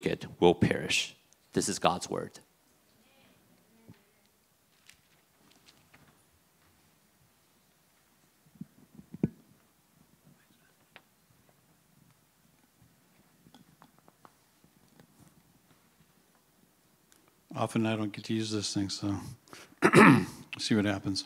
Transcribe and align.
wicked 0.00 0.28
will 0.40 0.54
perish. 0.54 1.16
This 1.52 1.68
is 1.68 1.78
God's 1.78 2.08
word. 2.08 2.38
Often 17.56 17.86
I 17.86 17.96
don't 17.96 18.12
get 18.12 18.24
to 18.26 18.34
use 18.34 18.52
this 18.52 18.72
thing, 18.72 18.88
so 18.88 19.16
see 20.58 20.76
what 20.76 20.84
happens. 20.84 21.24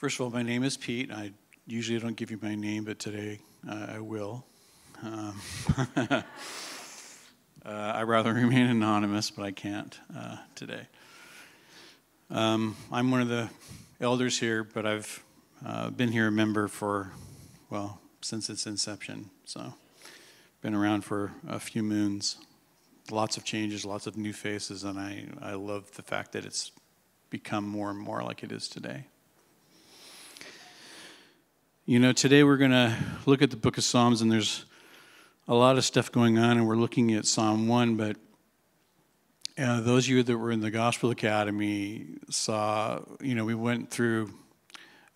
First 0.00 0.18
of 0.18 0.22
all, 0.22 0.30
my 0.30 0.42
name 0.42 0.62
is 0.62 0.78
Pete. 0.78 1.12
I 1.12 1.30
usually 1.66 1.98
don't 1.98 2.16
give 2.16 2.30
you 2.30 2.38
my 2.40 2.54
name, 2.54 2.84
but 2.84 2.98
today 2.98 3.38
uh, 3.68 3.88
I 3.96 3.98
will. 3.98 4.46
Um, 5.02 5.38
uh, 6.06 6.22
I 7.66 8.02
rather 8.04 8.32
remain 8.32 8.68
anonymous, 8.68 9.30
but 9.30 9.42
I 9.44 9.50
can't 9.50 10.00
uh, 10.16 10.38
today. 10.54 10.86
Um, 12.30 12.76
I'm 12.90 13.10
one 13.10 13.20
of 13.20 13.28
the 13.28 13.50
elders 14.00 14.38
here, 14.38 14.64
but 14.64 14.86
I've 14.86 15.22
uh, 15.66 15.90
been 15.90 16.12
here 16.12 16.28
a 16.28 16.32
member 16.32 16.66
for, 16.66 17.12
well, 17.68 18.00
since 18.22 18.48
its 18.48 18.66
inception. 18.66 19.28
So, 19.44 19.74
been 20.62 20.74
around 20.74 21.02
for 21.04 21.32
a 21.46 21.60
few 21.60 21.82
moons. 21.82 22.38
Lots 23.10 23.36
of 23.36 23.44
changes, 23.44 23.84
lots 23.84 24.06
of 24.06 24.16
new 24.16 24.32
faces, 24.32 24.82
and 24.82 24.98
I, 24.98 25.26
I 25.42 25.52
love 25.56 25.92
the 25.92 26.02
fact 26.02 26.32
that 26.32 26.46
it's 26.46 26.72
become 27.28 27.68
more 27.68 27.90
and 27.90 27.98
more 27.98 28.22
like 28.22 28.42
it 28.42 28.50
is 28.50 28.66
today. 28.66 29.04
You 31.90 31.98
know, 31.98 32.12
today 32.12 32.44
we're 32.44 32.56
going 32.56 32.70
to 32.70 32.96
look 33.26 33.42
at 33.42 33.50
the 33.50 33.56
book 33.56 33.76
of 33.76 33.82
Psalms, 33.82 34.22
and 34.22 34.30
there's 34.30 34.64
a 35.48 35.54
lot 35.56 35.76
of 35.76 35.84
stuff 35.84 36.12
going 36.12 36.38
on, 36.38 36.56
and 36.56 36.68
we're 36.68 36.76
looking 36.76 37.12
at 37.14 37.26
Psalm 37.26 37.66
1, 37.66 37.96
but 37.96 38.16
uh, 39.58 39.80
those 39.80 40.04
of 40.04 40.10
you 40.10 40.22
that 40.22 40.38
were 40.38 40.52
in 40.52 40.60
the 40.60 40.70
Gospel 40.70 41.10
Academy 41.10 42.06
saw, 42.28 43.00
you 43.20 43.34
know, 43.34 43.44
we 43.44 43.56
went 43.56 43.90
through 43.90 44.32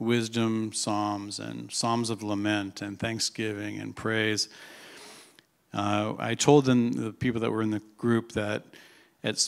wisdom 0.00 0.72
psalms 0.72 1.38
and 1.38 1.70
psalms 1.70 2.10
of 2.10 2.24
lament 2.24 2.82
and 2.82 2.98
thanksgiving 2.98 3.78
and 3.78 3.94
praise. 3.94 4.48
Uh, 5.72 6.14
I 6.18 6.34
told 6.34 6.64
them, 6.64 6.90
the 6.90 7.12
people 7.12 7.40
that 7.42 7.52
were 7.52 7.62
in 7.62 7.70
the 7.70 7.82
group, 7.98 8.32
that 8.32 8.64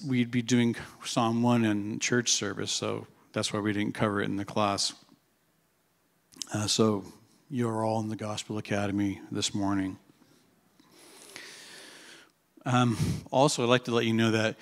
we'd 0.06 0.30
be 0.30 0.42
doing 0.42 0.76
Psalm 1.04 1.42
1 1.42 1.64
in 1.64 1.98
church 1.98 2.30
service, 2.30 2.70
so 2.70 3.08
that's 3.32 3.52
why 3.52 3.58
we 3.58 3.72
didn't 3.72 3.94
cover 3.94 4.22
it 4.22 4.26
in 4.26 4.36
the 4.36 4.44
class. 4.44 4.92
Uh, 6.54 6.68
so 6.68 7.04
you're 7.48 7.84
all 7.84 8.00
in 8.00 8.08
the 8.08 8.16
Gospel 8.16 8.58
Academy 8.58 9.20
this 9.30 9.54
morning. 9.54 9.98
Um, 12.64 12.98
also, 13.30 13.62
I'd 13.62 13.68
like 13.68 13.84
to 13.84 13.94
let 13.94 14.04
you 14.04 14.12
know 14.12 14.32
that 14.32 14.56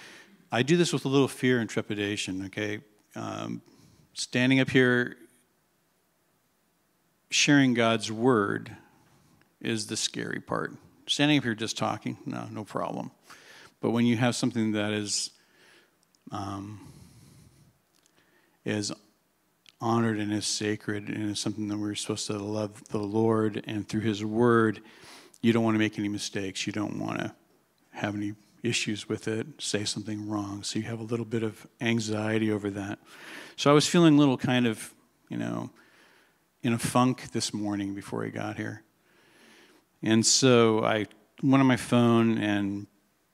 I 0.52 0.62
do 0.62 0.76
this 0.76 0.92
with 0.92 1.06
a 1.06 1.08
little 1.08 1.28
fear 1.28 1.60
and 1.60 1.70
trepidation, 1.70 2.44
okay? 2.46 2.80
Um, 3.16 3.62
standing 4.12 4.60
up 4.60 4.68
here 4.68 5.16
sharing 7.30 7.72
God's 7.72 8.12
word 8.12 8.76
is 9.62 9.86
the 9.86 9.96
scary 9.96 10.40
part. 10.40 10.72
Standing 11.06 11.38
up 11.38 11.44
here 11.44 11.54
just 11.54 11.78
talking, 11.78 12.18
no, 12.26 12.46
no 12.50 12.64
problem. 12.64 13.10
But 13.80 13.92
when 13.92 14.04
you 14.04 14.18
have 14.18 14.36
something 14.36 14.72
that 14.72 14.92
is 14.92 15.30
um, 16.30 16.80
is 18.66 18.92
honored 19.84 20.18
and 20.18 20.32
is 20.32 20.46
sacred 20.46 21.10
and 21.10 21.30
is 21.30 21.38
something 21.38 21.68
that 21.68 21.76
we're 21.76 21.94
supposed 21.94 22.26
to 22.26 22.38
love 22.38 22.88
the 22.88 22.98
Lord 22.98 23.62
and 23.66 23.86
through 23.86 24.00
His 24.00 24.24
Word, 24.24 24.80
you 25.42 25.52
don't 25.52 25.62
want 25.62 25.74
to 25.74 25.78
make 25.78 25.98
any 25.98 26.08
mistakes. 26.08 26.66
You 26.66 26.72
don't 26.72 26.98
want 26.98 27.18
to 27.18 27.34
have 27.90 28.14
any 28.14 28.32
issues 28.62 29.10
with 29.10 29.28
it, 29.28 29.46
say 29.58 29.84
something 29.84 30.26
wrong. 30.26 30.62
So 30.62 30.78
you 30.78 30.86
have 30.86 31.00
a 31.00 31.04
little 31.04 31.26
bit 31.26 31.42
of 31.42 31.66
anxiety 31.82 32.50
over 32.50 32.70
that. 32.70 32.98
So 33.56 33.70
I 33.70 33.74
was 33.74 33.86
feeling 33.86 34.14
a 34.14 34.16
little 34.16 34.38
kind 34.38 34.66
of, 34.66 34.94
you 35.28 35.36
know, 35.36 35.68
in 36.62 36.72
a 36.72 36.78
funk 36.78 37.32
this 37.32 37.52
morning 37.52 37.94
before 37.94 38.24
he 38.24 38.30
got 38.30 38.56
here. 38.56 38.82
And 40.02 40.24
so 40.24 40.82
I 40.82 41.06
went 41.42 41.60
on 41.60 41.66
my 41.66 41.76
phone, 41.76 42.38
and 42.38 42.86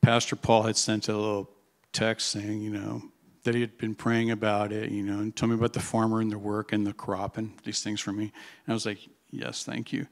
Pastor 0.03 0.34
Paul 0.34 0.65
had 0.65 0.77
sent 0.77 1.09
a 1.09 1.17
little 1.17 1.49
text 1.93 2.28
saying, 2.31 2.61
you 2.61 2.71
know, 2.71 3.03
that 3.45 3.55
he 3.55 3.61
had 3.61 3.78
been 3.78 3.95
praying 3.95 4.31
about 4.31 4.73
it, 4.73 4.91
you 4.91 5.03
know, 5.03 5.19
and 5.19 5.34
told 5.34 5.51
me 5.51 5.56
about 5.56 5.73
the 5.73 5.81
farmer 5.81 6.21
and 6.21 6.31
the 6.31 6.39
work 6.39 6.73
and 6.73 6.87
the 6.87 6.93
crop 6.93 7.37
and 7.37 7.53
these 7.65 7.83
things 7.83 8.01
for 8.01 8.12
me. 8.12 8.25
And 8.25 8.33
I 8.69 8.73
was 8.73 8.87
like, 8.87 8.99
yes, 9.31 9.65
thank 9.65 9.93
you. 9.93 10.06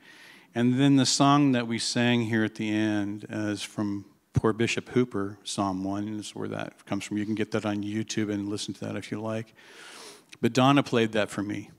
And 0.55 0.81
then 0.81 0.97
the 0.97 1.06
song 1.06 1.53
that 1.53 1.67
we 1.67 1.78
sang 1.78 2.22
here 2.22 2.44
at 2.44 2.55
the 2.55 2.71
end 2.71 3.27
is 3.28 3.62
from 3.62 4.06
poor 4.33 4.53
Bishop 4.53 4.88
Hooper, 4.91 5.38
Psalm 5.44 5.84
1, 5.84 6.09
is 6.09 6.34
where 6.34 6.49
that 6.49 6.87
comes 6.87 7.05
from. 7.05 7.19
You 7.19 7.27
can 7.27 7.34
get 7.34 7.50
that 7.53 7.67
on 7.67 7.83
YouTube 7.83 8.33
and 8.33 8.49
listen 8.49 8.72
to 8.75 8.81
that 8.87 8.97
if 8.97 9.11
you 9.11 9.21
like. 9.21 9.55
But 10.41 10.53
Donna 10.53 10.83
played 10.83 11.12
that 11.12 11.31
for 11.31 11.43
me. 11.43 11.71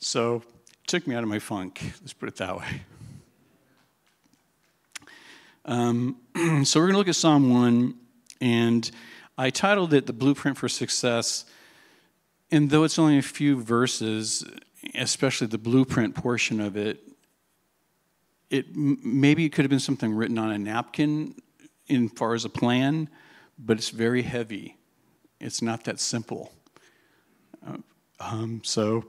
So 0.00 0.36
it 0.36 0.86
took 0.86 1.06
me 1.06 1.14
out 1.14 1.22
of 1.22 1.28
my 1.28 1.40
funk, 1.40 1.80
let's 2.00 2.12
put 2.12 2.28
it 2.28 2.36
that 2.36 2.56
way. 2.56 2.82
Um, 5.64 6.16
so 6.64 6.78
we're 6.80 6.86
going 6.86 6.92
to 6.92 6.98
look 6.98 7.08
at 7.08 7.16
Psalm 7.16 7.52
1, 7.52 7.94
and 8.40 8.90
I 9.36 9.50
titled 9.50 9.94
it 9.94 10.06
The 10.06 10.12
Blueprint 10.12 10.56
for 10.56 10.68
Success. 10.68 11.44
And 12.50 12.70
though 12.70 12.84
it's 12.84 12.98
only 12.98 13.18
a 13.18 13.22
few 13.22 13.60
verses, 13.60 14.44
especially 14.94 15.46
the 15.48 15.58
blueprint 15.58 16.14
portion 16.14 16.60
of 16.60 16.76
it, 16.76 17.02
it 18.50 18.74
maybe 18.74 19.44
it 19.44 19.50
could 19.50 19.64
have 19.64 19.70
been 19.70 19.80
something 19.80 20.12
written 20.14 20.38
on 20.38 20.50
a 20.50 20.58
napkin 20.58 21.34
in 21.86 22.08
far 22.08 22.34
as 22.34 22.44
a 22.44 22.48
plan, 22.48 23.08
but 23.58 23.76
it's 23.76 23.90
very 23.90 24.22
heavy. 24.22 24.76
It's 25.40 25.60
not 25.60 25.84
that 25.84 26.00
simple. 26.00 26.52
Uh, 27.66 27.76
um, 28.20 28.62
so 28.64 29.04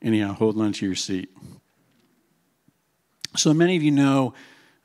Anyhow, 0.00 0.32
hold 0.34 0.60
on 0.60 0.72
to 0.72 0.86
your 0.86 0.94
seat. 0.94 1.28
So 3.36 3.52
many 3.52 3.76
of 3.76 3.82
you 3.82 3.90
know, 3.90 4.34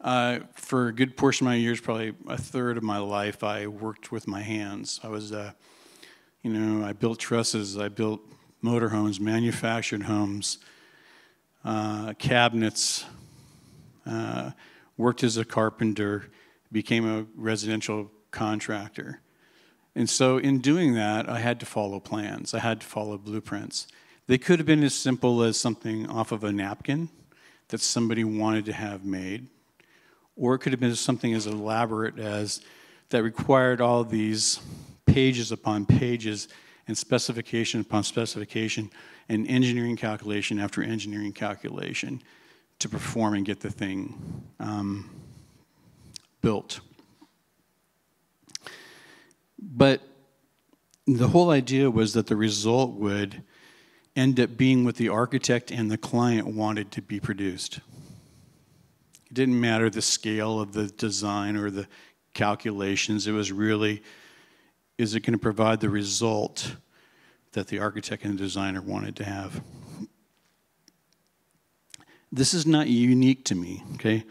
uh, 0.04 0.40
for 0.54 0.90
a 0.90 0.94
good 0.94 1.16
portion 1.16 1.48
of 1.48 1.52
my 1.52 1.56
years, 1.56 1.80
probably 1.80 2.14
a 2.28 2.38
third 2.38 2.78
of 2.78 2.84
my 2.84 2.98
life, 2.98 3.44
I 3.44 3.68
worked 3.68 4.12
with 4.12 4.28
my 4.28 4.42
hands. 4.42 5.00
I 5.02 5.08
was, 5.08 5.32
uh, 5.32 5.54
you 6.42 6.52
know, 6.52 6.86
I 6.86 6.92
built 6.92 7.20
trusses, 7.20 7.78
I 7.78 7.88
built 7.88 8.22
motorhomes, 8.62 9.20
manufactured 9.20 10.04
homes, 10.04 10.58
uh, 11.64 12.14
cabinets, 12.20 13.06
uh, 14.06 14.52
worked 14.98 15.24
as 15.24 15.38
a 15.38 15.46
carpenter, 15.46 16.30
became 16.72 17.08
a 17.08 17.26
residential 17.38 18.12
contractor. 18.32 19.22
And 19.96 20.10
so, 20.10 20.38
in 20.38 20.60
doing 20.60 20.96
that, 20.96 21.30
I 21.30 21.40
had 21.40 21.60
to 21.62 21.66
follow 21.66 22.02
plans, 22.02 22.54
I 22.54 22.60
had 22.60 22.82
to 22.82 22.88
follow 22.88 23.18
blueprints. 23.18 23.88
They 24.28 24.38
could 24.38 24.60
have 24.60 24.66
been 24.66 24.84
as 24.84 24.96
simple 24.96 25.44
as 25.44 25.58
something 25.58 26.10
off 26.10 26.32
of 26.32 26.44
a 26.44 26.52
napkin 26.52 27.10
that 27.70 27.80
somebody 27.80 28.24
wanted 28.24 28.66
to 28.66 28.74
have 28.74 29.06
made, 29.06 29.48
or 30.36 30.56
it 30.56 30.60
could 30.60 30.74
have 30.74 30.80
been 30.80 30.96
something 30.96 31.34
as 31.34 31.48
elaborate 31.48 32.20
as 32.20 32.62
that 33.10 33.24
required 33.24 33.82
all 33.82 34.04
these 34.04 34.60
pages 35.06 35.52
upon 35.52 35.86
pages 35.86 36.48
and 36.88 36.98
specification 36.98 37.82
upon 37.82 38.04
specification 38.04 38.90
and 39.30 39.48
engineering 39.48 39.96
calculation 39.96 40.60
after 40.60 40.84
engineering 40.84 41.32
calculation 41.32 42.22
to 42.80 42.90
perform 42.90 43.36
and 43.36 43.46
get 43.46 43.60
the 43.62 43.70
thing 43.70 44.44
um, 44.60 45.10
built. 46.42 46.82
But 49.58 50.02
the 51.08 51.30
whole 51.30 51.52
idea 51.52 51.90
was 51.90 52.14
that 52.14 52.28
the 52.28 52.36
result 52.36 52.94
would 52.94 53.44
end 54.16 54.40
up 54.40 54.58
being 54.58 54.84
what 54.84 54.96
the 54.96 55.10
architect 55.10 55.72
and 55.72 55.90
the 55.90 55.98
client 55.98 56.48
wanted 56.48 56.92
to 56.92 57.02
be 57.02 57.20
produced. 57.20 57.80
It 59.34 59.38
didn't 59.38 59.60
matter 59.60 59.90
the 59.90 60.00
scale 60.00 60.60
of 60.60 60.74
the 60.74 60.86
design 60.86 61.56
or 61.56 61.72
the 61.72 61.88
calculations, 62.36 63.26
it 63.26 63.32
was 63.32 63.52
really 63.52 64.04
is 65.00 65.16
it 65.16 65.22
going 65.22 65.34
to 65.34 65.40
provide 65.40 65.80
the 65.80 65.90
result 65.90 66.76
that 67.54 67.66
the 67.66 67.80
architect 67.80 68.26
and 68.26 68.38
the 68.38 68.44
designer 68.44 68.80
wanted 68.80 69.16
to 69.16 69.24
have? 69.24 69.64
This 72.32 72.54
is 72.54 72.68
not 72.68 72.90
unique 72.90 73.44
to 73.46 73.56
me, 73.56 73.84
okay? 73.96 74.24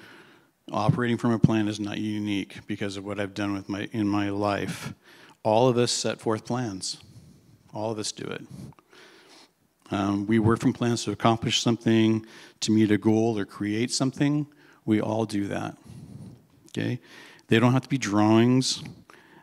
Operating 0.70 1.18
from 1.18 1.32
a 1.32 1.38
plan 1.40 1.66
is 1.66 1.80
not 1.80 1.98
unique 1.98 2.60
because 2.68 2.96
of 2.96 3.04
what 3.04 3.18
I've 3.18 3.34
done 3.34 3.54
with 3.54 3.68
my 3.68 3.88
in 3.90 4.06
my 4.06 4.30
life. 4.30 4.94
All 5.42 5.66
of 5.66 5.78
us 5.78 5.90
set 5.90 6.20
forth 6.20 6.44
plans. 6.44 6.98
All 7.74 7.90
of 7.90 7.98
us 7.98 8.12
do 8.12 8.24
it. 8.26 8.42
Um, 9.90 10.28
we 10.28 10.38
work 10.38 10.60
from 10.60 10.72
plans 10.72 11.02
to 11.06 11.10
accomplish 11.10 11.60
something, 11.60 12.24
to 12.60 12.70
meet 12.70 12.92
a 12.92 12.98
goal, 12.98 13.36
or 13.36 13.44
create 13.44 13.90
something. 13.90 14.46
We 14.84 15.00
all 15.00 15.24
do 15.24 15.46
that. 15.48 15.76
Okay? 16.68 17.00
They 17.48 17.58
don't 17.58 17.72
have 17.72 17.82
to 17.82 17.88
be 17.88 17.98
drawings. 17.98 18.82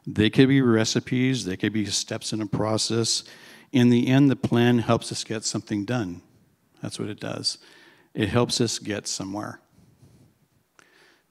They 0.05 0.29
could 0.29 0.47
be 0.47 0.61
recipes. 0.61 1.45
They 1.45 1.57
could 1.57 1.73
be 1.73 1.85
steps 1.85 2.33
in 2.33 2.41
a 2.41 2.47
process. 2.47 3.23
In 3.71 3.89
the 3.89 4.07
end, 4.07 4.29
the 4.31 4.35
plan 4.35 4.79
helps 4.79 5.11
us 5.11 5.23
get 5.23 5.43
something 5.43 5.85
done. 5.85 6.21
That's 6.81 6.97
what 6.97 7.09
it 7.09 7.19
does. 7.19 7.59
It 8.13 8.29
helps 8.29 8.59
us 8.59 8.79
get 8.79 9.07
somewhere. 9.07 9.59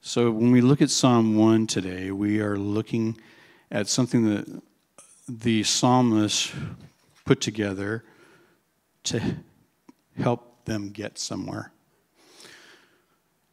So 0.01 0.31
when 0.31 0.51
we 0.51 0.61
look 0.61 0.81
at 0.81 0.89
Psalm 0.89 1.35
1 1.35 1.67
today, 1.67 2.11
we 2.11 2.39
are 2.39 2.55
looking 2.55 3.19
at 3.69 3.89
something 3.89 4.33
that 4.33 4.61
the 5.27 5.63
psalmist 5.63 6.53
put 7.25 7.41
together 7.41 8.05
to 9.03 9.21
help 10.17 10.65
them 10.65 10.89
get 10.89 11.19
somewhere. 11.19 11.71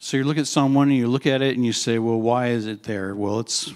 So 0.07 0.17
you 0.17 0.23
look 0.23 0.39
at 0.39 0.47
someone 0.47 0.87
and 0.87 0.97
you 0.97 1.09
look 1.09 1.27
at 1.27 1.43
it 1.43 1.57
and 1.57 1.67
you 1.67 1.73
say, 1.73 1.99
well, 1.99 2.21
why 2.21 2.51
is 2.51 2.69
it 2.69 2.85
there? 2.85 3.17
Well, 3.17 3.41
it's 3.41 3.73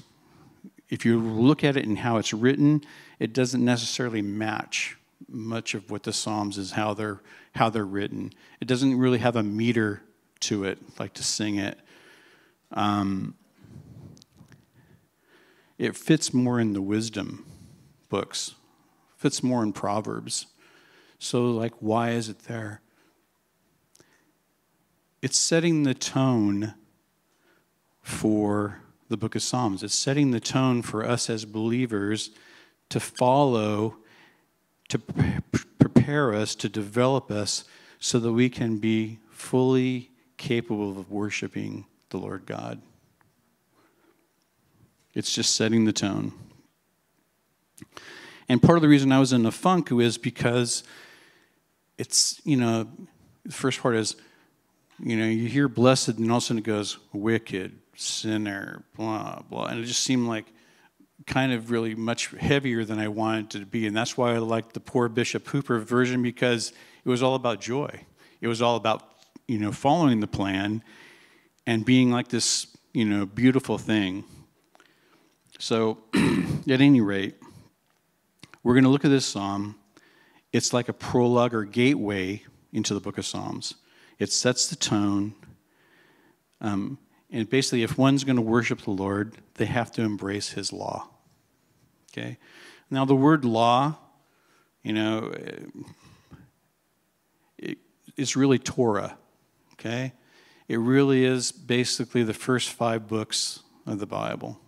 if 0.89 1.05
you 1.05 1.19
look 1.19 1.65
at 1.65 1.77
it 1.77 1.85
and 1.87 1.99
how 1.99 2.19
it's 2.19 2.33
written, 2.33 2.85
it 3.19 3.33
doesn't 3.33 3.65
necessarily 3.65 4.23
match 4.23 4.97
much 5.27 5.75
of 5.75 5.91
what 5.91 6.05
the 6.05 6.13
Psalms 6.13 6.57
is 6.57 6.71
how 6.71 6.95
they're 6.95 7.21
how 7.57 7.69
they're 7.69 7.85
written. 7.85 8.33
It 8.61 8.69
doesn't 8.69 8.97
really 8.97 9.19
have 9.19 9.35
a 9.35 9.43
meter 9.43 10.03
to 10.43 10.63
it, 10.63 10.79
like 11.01 11.15
to 11.15 11.25
sing 11.25 11.57
it. 11.57 11.81
Um, 12.71 13.35
it 15.79 15.97
fits 15.97 16.33
more 16.33 16.61
in 16.61 16.75
the 16.75 16.83
wisdom 16.83 17.45
books, 18.09 18.55
fits 19.17 19.43
more 19.43 19.65
in 19.65 19.73
Proverbs. 19.73 20.47
So, 21.19 21.51
like, 21.51 21.75
why 21.81 22.11
is 22.11 22.29
it 22.29 22.45
there? 22.45 22.83
It's 25.23 25.39
setting 25.39 25.83
the 25.83 25.95
tone 25.95 26.75
for 28.01 28.81
the 29.09 29.19
book 29.19 29.35
of 29.35 29.43
Psalms. 29.43 29.83
It's 29.83 29.95
setting 29.95 30.31
the 30.31 30.41
tone 30.41 30.81
for 30.81 31.05
us 31.05 31.29
as 31.29 31.45
believers 31.45 32.31
to 32.89 33.01
follow, 33.01 33.97
to 34.89 34.99
prepare 35.79 36.35
us, 36.35 36.55
to 36.57 36.69
develop 36.69 37.31
us 37.31 37.65
so 37.99 38.19
that 38.19 38.33
we 38.33 38.49
can 38.49 38.79
be 38.79 39.19
fully 39.31 40.11
capable 40.39 40.99
of 40.99 41.11
worshiping 41.11 41.85
the 42.09 42.17
Lord 42.17 42.47
God. 42.47 42.81
It's 45.13 45.35
just 45.35 45.55
setting 45.55 45.85
the 45.85 45.93
tone. 45.93 46.33
And 48.49 48.63
part 48.63 48.79
of 48.79 48.83
the 48.83 48.89
reason 48.89 49.13
I 49.13 49.21
was 49.21 49.33
in 49.33 49.45
a 49.45 49.53
funk 49.53 49.91
was 49.91 50.17
because 50.17 50.83
it's, 51.99 52.41
you 52.45 52.57
know, 52.57 52.89
the 53.45 53.53
first 53.53 53.81
part 53.81 53.97
is, 53.97 54.17
you 55.03 55.17
know, 55.17 55.27
you 55.27 55.49
hear 55.49 55.69
blessed 55.69 56.09
and 56.19 56.31
all 56.31 56.39
of 56.39 56.43
a 56.43 56.47
sudden 56.47 56.59
it 56.59 56.65
goes 56.65 56.99
wicked, 57.13 57.79
sinner, 57.97 58.85
blah, 58.97 59.41
blah. 59.49 59.67
And 59.67 59.81
it 59.81 59.85
just 59.85 60.03
seemed 60.03 60.29
like 60.29 60.47
kind 61.27 61.53
of 61.53 61.71
really 61.71 61.95
much 61.95 62.29
heavier 62.29 62.85
than 62.85 62.99
I 62.99 63.09
wanted 63.09 63.55
it 63.55 63.59
to 63.61 63.67
be. 63.67 63.87
And 63.87 63.97
that's 63.97 64.17
why 64.17 64.35
I 64.35 64.39
liked 64.39 64.75
the 64.75 64.81
poor 64.81 65.09
Bishop 65.09 65.47
Hooper 65.49 65.79
version 65.79 66.23
because 66.23 66.73
it 67.05 67.09
was 67.09 67.23
all 67.23 67.35
about 67.35 67.61
joy. 67.61 68.05
It 68.41 68.49
was 68.49 68.63
all 68.63 68.77
about, 68.77 69.03
you 69.47 69.59
know, 69.59 69.73
following 69.73 70.21
the 70.21 70.27
plan 70.27 70.83
and 71.67 71.85
being 71.85 72.11
like 72.11 72.29
this, 72.29 72.67
you 72.93 73.05
know, 73.05 73.27
beautiful 73.27 73.79
thing. 73.79 74.25
So, 75.59 75.99
at 76.69 76.81
any 76.81 77.01
rate, 77.01 77.37
we're 78.63 78.75
going 78.75 78.85
to 78.85 78.91
look 78.91 79.05
at 79.05 79.11
this 79.11 79.27
psalm. 79.27 79.77
It's 80.53 80.73
like 80.73 80.89
a 80.89 80.93
prologue 80.93 81.55
or 81.55 81.65
gateway 81.65 82.43
into 82.73 82.95
the 82.95 83.01
book 83.01 83.19
of 83.19 83.27
Psalms. 83.27 83.75
It 84.21 84.31
sets 84.31 84.69
the 84.69 84.77
tone. 84.77 85.35
Um, 86.61 86.99
and 87.31 87.49
basically, 87.49 87.83
if 87.83 87.97
one's 87.97 88.23
going 88.23 88.37
to 88.37 88.43
worship 88.43 88.83
the 88.83 88.91
Lord, 88.91 89.35
they 89.55 89.65
have 89.65 89.91
to 89.93 90.03
embrace 90.03 90.51
his 90.51 90.73
law. 90.73 91.09
Okay? 92.13 92.37
Now, 92.91 93.05
the 93.07 93.17
word 93.17 93.45
law, 93.45 93.97
you 94.83 94.93
know, 94.93 95.33
it, 97.57 97.79
it's 98.17 98.37
really 98.37 98.59
Torah. 98.59 99.17
Okay? 99.73 100.13
It 100.69 100.79
really 100.79 101.25
is 101.25 101.51
basically 101.51 102.23
the 102.23 102.35
first 102.35 102.69
five 102.69 103.09
books 103.09 103.61
of 103.87 104.01
the 104.01 104.07
Bible. 104.07 104.61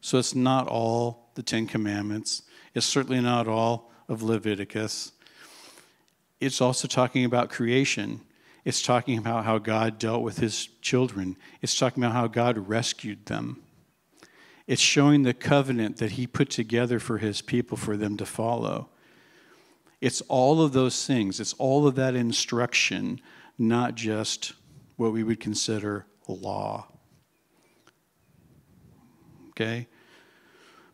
So 0.00 0.18
it's 0.18 0.34
not 0.34 0.66
all 0.66 1.30
the 1.34 1.42
Ten 1.42 1.68
Commandments, 1.68 2.42
it's 2.74 2.86
certainly 2.86 3.20
not 3.20 3.46
all 3.46 3.92
of 4.08 4.22
Leviticus. 4.22 5.12
It's 6.40 6.60
also 6.60 6.88
talking 6.88 7.24
about 7.24 7.50
creation. 7.50 8.22
It's 8.68 8.82
talking 8.82 9.16
about 9.16 9.46
how 9.46 9.56
God 9.56 9.98
dealt 9.98 10.22
with 10.22 10.40
his 10.40 10.66
children. 10.82 11.38
It's 11.62 11.74
talking 11.74 12.04
about 12.04 12.12
how 12.12 12.26
God 12.26 12.68
rescued 12.68 13.24
them. 13.24 13.62
It's 14.66 14.82
showing 14.82 15.22
the 15.22 15.32
covenant 15.32 15.96
that 15.96 16.12
he 16.12 16.26
put 16.26 16.50
together 16.50 16.98
for 16.98 17.16
his 17.16 17.40
people 17.40 17.78
for 17.78 17.96
them 17.96 18.18
to 18.18 18.26
follow. 18.26 18.90
It's 20.02 20.20
all 20.28 20.60
of 20.60 20.74
those 20.74 21.06
things. 21.06 21.40
It's 21.40 21.54
all 21.54 21.86
of 21.86 21.94
that 21.94 22.14
instruction, 22.14 23.22
not 23.56 23.94
just 23.94 24.52
what 24.96 25.14
we 25.14 25.22
would 25.22 25.40
consider 25.40 26.04
law. 26.26 26.88
Okay? 29.48 29.86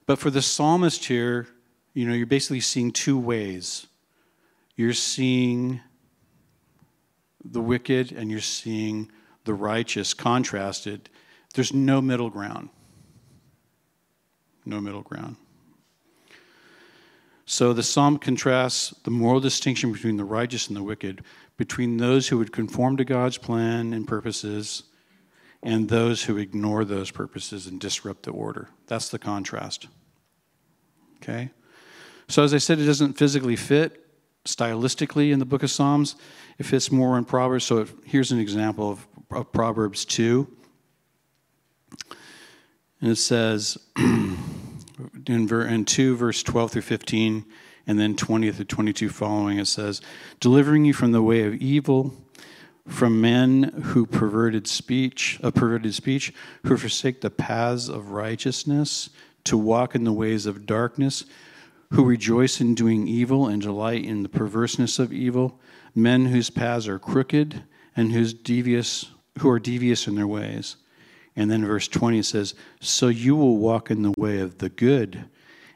But 0.07 0.21
for 0.21 0.31
the 0.31 0.43
psalmist 0.43 1.07
here, 1.07 1.49
you 1.93 2.07
know, 2.07 2.15
you're 2.15 2.27
basically 2.27 2.61
seeing 2.61 2.93
two 2.93 3.19
ways. 3.19 3.89
You're 4.77 4.93
seeing 4.93 5.81
the 7.55 7.61
wicked 7.61 8.13
and 8.13 8.31
you're 8.31 8.41
seeing 8.41 9.11
the 9.45 9.55
righteous 9.55 10.13
contrasted. 10.13 11.09
There's 11.55 11.73
no 11.73 12.03
middle 12.03 12.29
ground. 12.29 12.69
No 14.67 14.81
middle 14.81 15.03
ground. 15.03 15.37
So 17.47 17.73
the 17.73 17.83
psalm 17.83 18.19
contrasts 18.19 18.95
the 19.05 19.11
moral 19.11 19.41
distinction 19.41 19.93
between 19.93 20.17
the 20.17 20.25
righteous 20.25 20.69
and 20.69 20.77
the 20.77 20.83
wicked, 20.83 21.23
between 21.57 21.99
those 21.99 22.29
who 22.29 22.39
would 22.39 22.53
conform 22.53 22.97
to 22.97 23.05
God's 23.05 23.39
plan 23.39 23.93
and 23.93 24.07
purposes 24.07 24.85
and 25.63 25.89
those 25.89 26.25
who 26.25 26.37
ignore 26.37 26.85
those 26.85 27.11
purposes 27.11 27.67
and 27.67 27.81
disrupt 27.81 28.25
the 28.25 28.31
order. 28.31 28.69
That's 28.87 29.09
the 29.09 29.19
contrast. 29.19 29.89
Okay? 31.17 31.51
So, 32.29 32.43
as 32.43 32.55
I 32.55 32.59
said, 32.59 32.79
it 32.79 32.87
doesn't 32.87 33.15
physically 33.15 33.57
fit 33.57 34.04
stylistically 34.45 35.33
in 35.33 35.39
the 35.39 35.45
book 35.45 35.63
of 35.63 35.71
Psalms. 35.71 36.17
It 36.59 36.67
fits 36.67 36.93
more 36.93 37.17
in 37.19 37.25
Proverbs. 37.25 37.65
So 37.65 37.87
here's 38.05 38.33
an 38.33 38.39
example 38.39 38.91
of, 38.91 39.07
of 39.31 39.53
Proverbs 39.53 40.05
2. 40.05 40.47
And 43.01 43.11
it 43.11 43.17
says 43.17 43.79
in, 43.97 45.49
ver, 45.49 45.67
in 45.67 45.85
2, 45.85 46.17
verse 46.17 46.43
12 46.43 46.73
through 46.73 46.83
15, 46.83 47.45
and 47.87 47.99
then 47.99 48.17
20 48.17 48.51
through 48.53 48.65
22 48.65 49.09
following, 49.09 49.59
it 49.59 49.67
says, 49.67 50.01
Delivering 50.41 50.85
you 50.85 50.95
from 50.95 51.13
the 51.13 51.23
way 51.23 51.43
of 51.43 51.55
evil, 51.55 52.15
from 52.87 53.21
men 53.21 53.63
who 53.63 54.07
perverted 54.07 54.67
speech, 54.67 55.39
a 55.43 55.51
perverted 55.51 55.95
speech, 55.95 56.33
who 56.65 56.77
forsake 56.77 57.21
the 57.21 57.31
paths 57.31 57.89
of 57.89 58.11
righteousness, 58.11 59.11
to 59.45 59.59
walk 59.59 59.95
in 59.95 60.05
the 60.05 60.13
ways 60.13 60.47
of 60.47 60.67
darkness, 60.67 61.25
who 61.95 62.05
rejoice 62.05 62.61
in 62.61 62.75
doing 62.75 63.07
evil 63.07 63.47
and 63.47 63.63
delight 63.63 64.05
in 64.05 64.25
the 64.25 64.29
perverseness 64.29 64.99
of 64.99 65.13
evil, 65.13 65.61
men 65.95 66.27
whose 66.27 66.51
paths 66.51 66.89
are 66.89 66.99
crooked 66.99 67.63
and 67.97 68.11
whose 68.13 68.35
devious 68.35 69.11
who 69.39 69.49
are 69.49 69.61
devious 69.61 70.07
in 70.07 70.15
their 70.15 70.27
ways. 70.27 70.77
And 71.37 71.51
then 71.51 71.65
verse 71.65 71.89
20 71.89 72.23
says, 72.23 72.55
So 72.81 73.09
you 73.09 73.35
will 73.35 73.59
walk 73.59 73.91
in 73.91 74.03
the 74.03 74.15
way 74.17 74.39
of 74.39 74.59
the 74.59 74.69
good 74.69 75.25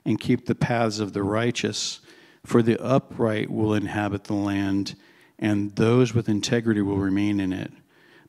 and 0.05 0.21
keep 0.21 0.47
the 0.47 0.55
paths 0.55 1.01
of 1.01 1.13
the 1.13 1.23
righteous, 1.23 2.01
for 2.45 2.63
the 2.63 2.81
upright 2.81 3.51
will 3.51 3.75
inhabit 3.75 4.25
the 4.25 4.35
land, 4.35 4.95
and 5.39 5.75
those 5.75 6.15
with 6.15 6.29
integrity 6.29 6.83
will 6.83 6.99
remain 6.99 7.41
in 7.41 7.53
it. 7.53 7.73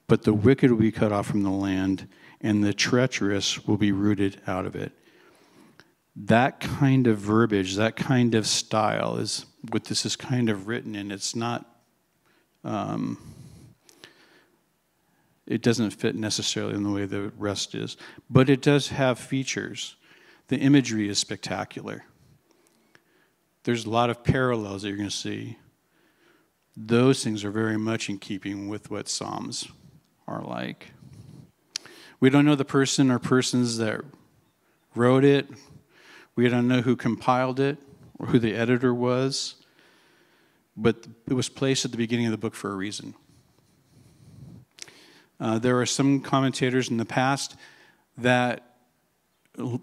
But 0.08 0.24
the 0.24 0.34
wicked 0.34 0.72
will 0.72 0.79
be 0.79 0.91
cut 0.91 1.12
off 1.12 1.27
from 1.27 1.43
the 1.43 1.51
land, 1.51 2.08
and 2.41 2.63
the 2.63 2.74
treacherous 2.74 3.67
will 3.67 3.77
be 3.77 3.91
rooted 3.91 4.41
out 4.48 4.65
of 4.65 4.75
it 4.75 4.91
that 6.16 6.60
kind 6.60 7.08
of 7.08 7.18
verbiage, 7.18 7.75
that 7.75 7.96
kind 7.96 8.36
of 8.36 8.46
style 8.48 9.18
is 9.18 9.46
what 9.70 9.86
this 9.86 10.06
is 10.06 10.16
kind 10.16 10.50
of 10.50 10.68
written 10.68 10.96
in. 10.96 11.12
It's 11.12 11.36
not, 11.36 11.66
um, 12.63 13.18
it 15.48 15.62
doesn't 15.62 15.92
fit 15.92 16.16
necessarily 16.16 16.75
in 16.75 16.84
the 16.84 16.92
way 16.92 17.06
the 17.06 17.32
rest 17.38 17.75
is, 17.75 17.98
but 18.30 18.50
it 18.50 18.62
does 18.62 18.89
have 18.89 19.20
features. 19.20 19.96
The 20.48 20.58
imagery 20.58 21.10
is 21.10 21.20
spectacular. 21.20 22.06
There's 23.63 23.86
a 23.86 23.89
lot 23.89 24.10
of 24.10 24.24
parallels 24.24 24.82
that 24.82 24.89
you're 24.89 24.98
going 24.98 25.10
to 25.10 25.16
see. 25.16 25.58
Those 26.75 27.24
things 27.24 27.44
are 27.44 27.51
very 27.51 27.78
much 27.78 28.10
in 28.10 28.18
keeping 28.18 28.70
with 28.70 28.89
what 28.89 29.10
Psalms 29.10 29.68
are 30.28 30.42
like. 30.42 30.92
We 32.20 32.30
don't 32.30 32.46
know 32.46 32.56
the 32.56 32.66
person 32.66 33.12
or 33.12 33.20
persons 33.20 33.78
that 33.78 34.01
wrote 34.96 35.24
it, 35.24 35.48
we 36.36 36.48
don't 36.48 36.68
know 36.68 36.82
who 36.82 36.96
compiled 36.96 37.60
it 37.60 37.78
or 38.18 38.28
who 38.28 38.40
the 38.40 38.56
editor 38.56 38.94
was, 38.94 39.56
but 40.76 41.08
it 41.28 41.34
was 41.34 41.50
placed 41.50 41.86
at 41.86 41.92
the 41.92 41.98
beginning 41.98 42.26
of 42.26 42.32
the 42.32 42.38
book 42.38 42.56
for 42.56 42.72
a 42.72 42.76
reason. 42.76 43.14
Uh, 45.40 45.58
there 45.58 45.80
are 45.80 45.86
some 45.86 46.20
commentators 46.20 46.90
in 46.90 46.98
the 46.98 47.06
past 47.06 47.56
that 48.18 48.76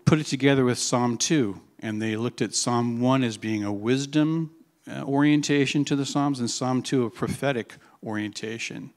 put 0.05 0.19
it 0.19 0.27
together 0.27 0.65
with 0.65 0.79
Psalm 0.79 1.17
2, 1.17 1.61
and 1.81 2.01
they 2.01 2.17
looked 2.17 2.43
at 2.43 2.55
Psalm 2.55 3.01
1 3.01 3.25
as 3.25 3.37
being 3.37 3.65
a 3.65 3.73
wisdom 3.73 4.53
uh, 4.89 5.03
orientation 5.03 5.85
to 5.85 5.97
the 5.97 6.07
Psalms, 6.07 6.41
and 6.41 6.51
Psalm 6.51 6.83
2 6.83 7.05
a 7.05 7.11
prophetic 7.11 7.75
orientation 8.05 8.93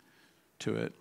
to 0.60 0.75
it. 0.75 0.94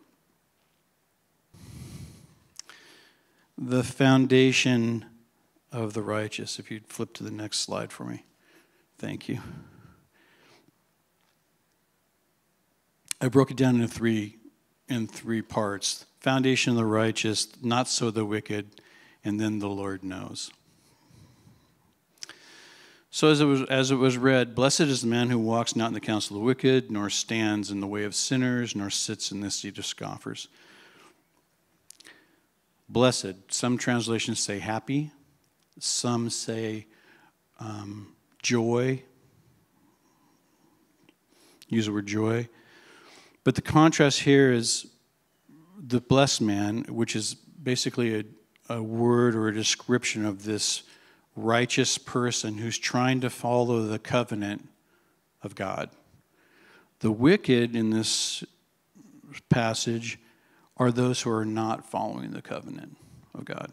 The 3.56 3.82
foundation 3.82 5.04
of 5.72 5.92
the 5.92 6.02
righteous. 6.02 6.58
If 6.58 6.70
you'd 6.70 6.86
flip 6.86 7.12
to 7.14 7.24
the 7.24 7.30
next 7.30 7.60
slide 7.60 7.92
for 7.92 8.04
me. 8.04 8.24
Thank 8.98 9.28
you. 9.28 9.40
I 13.20 13.28
broke 13.28 13.50
it 13.50 13.56
down 13.56 13.76
into 13.76 13.88
three 13.88 14.36
in 14.88 15.06
three 15.06 15.42
parts. 15.42 16.06
Foundation 16.20 16.72
of 16.72 16.76
the 16.76 16.84
righteous, 16.84 17.48
not 17.62 17.88
so 17.88 18.10
the 18.10 18.24
wicked, 18.24 18.80
and 19.24 19.40
then 19.40 19.58
the 19.58 19.68
Lord 19.68 20.02
knows. 20.02 20.50
So 23.10 23.28
as 23.30 23.40
it 23.40 23.46
was 23.46 23.62
as 23.64 23.90
it 23.90 23.96
was 23.96 24.18
read, 24.18 24.54
blessed 24.54 24.82
is 24.82 25.00
the 25.00 25.08
man 25.08 25.30
who 25.30 25.38
walks 25.38 25.74
not 25.74 25.88
in 25.88 25.94
the 25.94 26.00
counsel 26.00 26.36
of 26.36 26.40
the 26.40 26.46
wicked, 26.46 26.90
nor 26.90 27.08
stands 27.10 27.70
in 27.70 27.80
the 27.80 27.86
way 27.86 28.04
of 28.04 28.14
sinners, 28.14 28.76
nor 28.76 28.90
sits 28.90 29.32
in 29.32 29.40
the 29.40 29.50
seat 29.50 29.78
of 29.78 29.86
scoffers. 29.86 30.48
Blessed. 32.88 33.34
Some 33.50 33.78
translations 33.78 34.40
say 34.40 34.58
happy. 34.58 35.10
Some 35.78 36.30
say 36.30 36.86
um, 37.60 38.14
joy. 38.42 39.02
Use 41.68 41.86
the 41.86 41.92
word 41.92 42.06
joy. 42.06 42.48
But 43.44 43.54
the 43.54 43.62
contrast 43.62 44.20
here 44.20 44.52
is 44.52 44.86
the 45.78 46.00
blessed 46.00 46.40
man, 46.40 46.84
which 46.88 47.14
is 47.14 47.34
basically 47.34 48.20
a, 48.20 48.24
a 48.74 48.82
word 48.82 49.34
or 49.34 49.48
a 49.48 49.54
description 49.54 50.24
of 50.24 50.44
this 50.44 50.82
righteous 51.36 51.98
person 51.98 52.58
who's 52.58 52.78
trying 52.78 53.20
to 53.20 53.30
follow 53.30 53.82
the 53.82 53.98
covenant 53.98 54.68
of 55.42 55.54
God. 55.54 55.90
The 57.00 57.12
wicked 57.12 57.76
in 57.76 57.90
this 57.90 58.42
passage 59.48 60.18
are 60.76 60.90
those 60.90 61.22
who 61.22 61.30
are 61.30 61.44
not 61.44 61.84
following 61.84 62.32
the 62.32 62.42
covenant 62.42 62.96
of 63.34 63.44
God. 63.44 63.70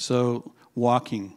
So, 0.00 0.54
walking. 0.74 1.34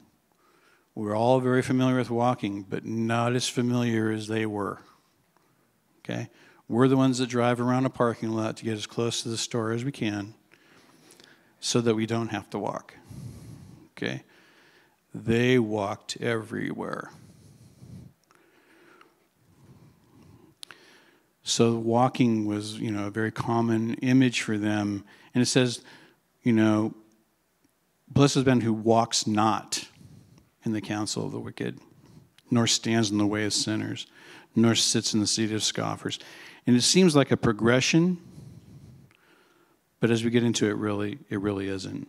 We're 0.95 1.17
all 1.17 1.41
very 1.41 1.61
familiar 1.61 1.97
with 1.97 2.09
walking, 2.09 2.63
but 2.63 2.85
not 2.85 3.33
as 3.33 3.49
familiar 3.49 4.09
as 4.09 4.27
they 4.29 4.45
were. 4.45 4.79
Okay? 5.99 6.29
We're 6.69 6.87
the 6.87 6.95
ones 6.95 7.17
that 7.17 7.27
drive 7.27 7.59
around 7.59 7.85
a 7.85 7.89
parking 7.89 8.29
lot 8.29 8.55
to 8.55 8.63
get 8.63 8.75
as 8.75 8.87
close 8.87 9.21
to 9.23 9.27
the 9.27 9.35
store 9.35 9.73
as 9.73 9.83
we 9.83 9.91
can 9.91 10.33
so 11.59 11.81
that 11.81 11.93
we 11.95 12.05
don't 12.05 12.29
have 12.29 12.49
to 12.51 12.57
walk. 12.57 12.95
Okay? 13.97 14.23
They 15.13 15.59
walked 15.59 16.15
everywhere. 16.21 17.11
So 21.43 21.75
walking 21.75 22.45
was, 22.45 22.79
you 22.79 22.91
know, 22.91 23.07
a 23.07 23.11
very 23.11 23.31
common 23.31 23.95
image 23.95 24.39
for 24.39 24.57
them. 24.57 25.03
And 25.35 25.41
it 25.41 25.47
says, 25.47 25.81
you 26.43 26.53
know, 26.53 26.93
blessed 28.13 28.37
is 28.37 28.45
man 28.45 28.61
who 28.61 28.73
walks 28.73 29.25
not 29.25 29.87
in 30.63 30.71
the 30.73 30.81
counsel 30.81 31.25
of 31.25 31.31
the 31.31 31.39
wicked, 31.39 31.79
nor 32.51 32.67
stands 32.67 33.11
in 33.11 33.17
the 33.17 33.25
way 33.25 33.45
of 33.45 33.53
sinners, 33.53 34.05
nor 34.55 34.75
sits 34.75 35.13
in 35.13 35.19
the 35.19 35.27
seat 35.27 35.51
of 35.51 35.63
scoffers. 35.63 36.19
And 36.65 36.75
it 36.75 36.81
seems 36.81 37.15
like 37.15 37.31
a 37.31 37.37
progression, 37.37 38.17
but 39.99 40.11
as 40.11 40.23
we 40.23 40.29
get 40.29 40.43
into 40.43 40.67
it, 40.67 40.75
really, 40.75 41.19
it 41.29 41.39
really 41.41 41.67
isn't. 41.67 42.07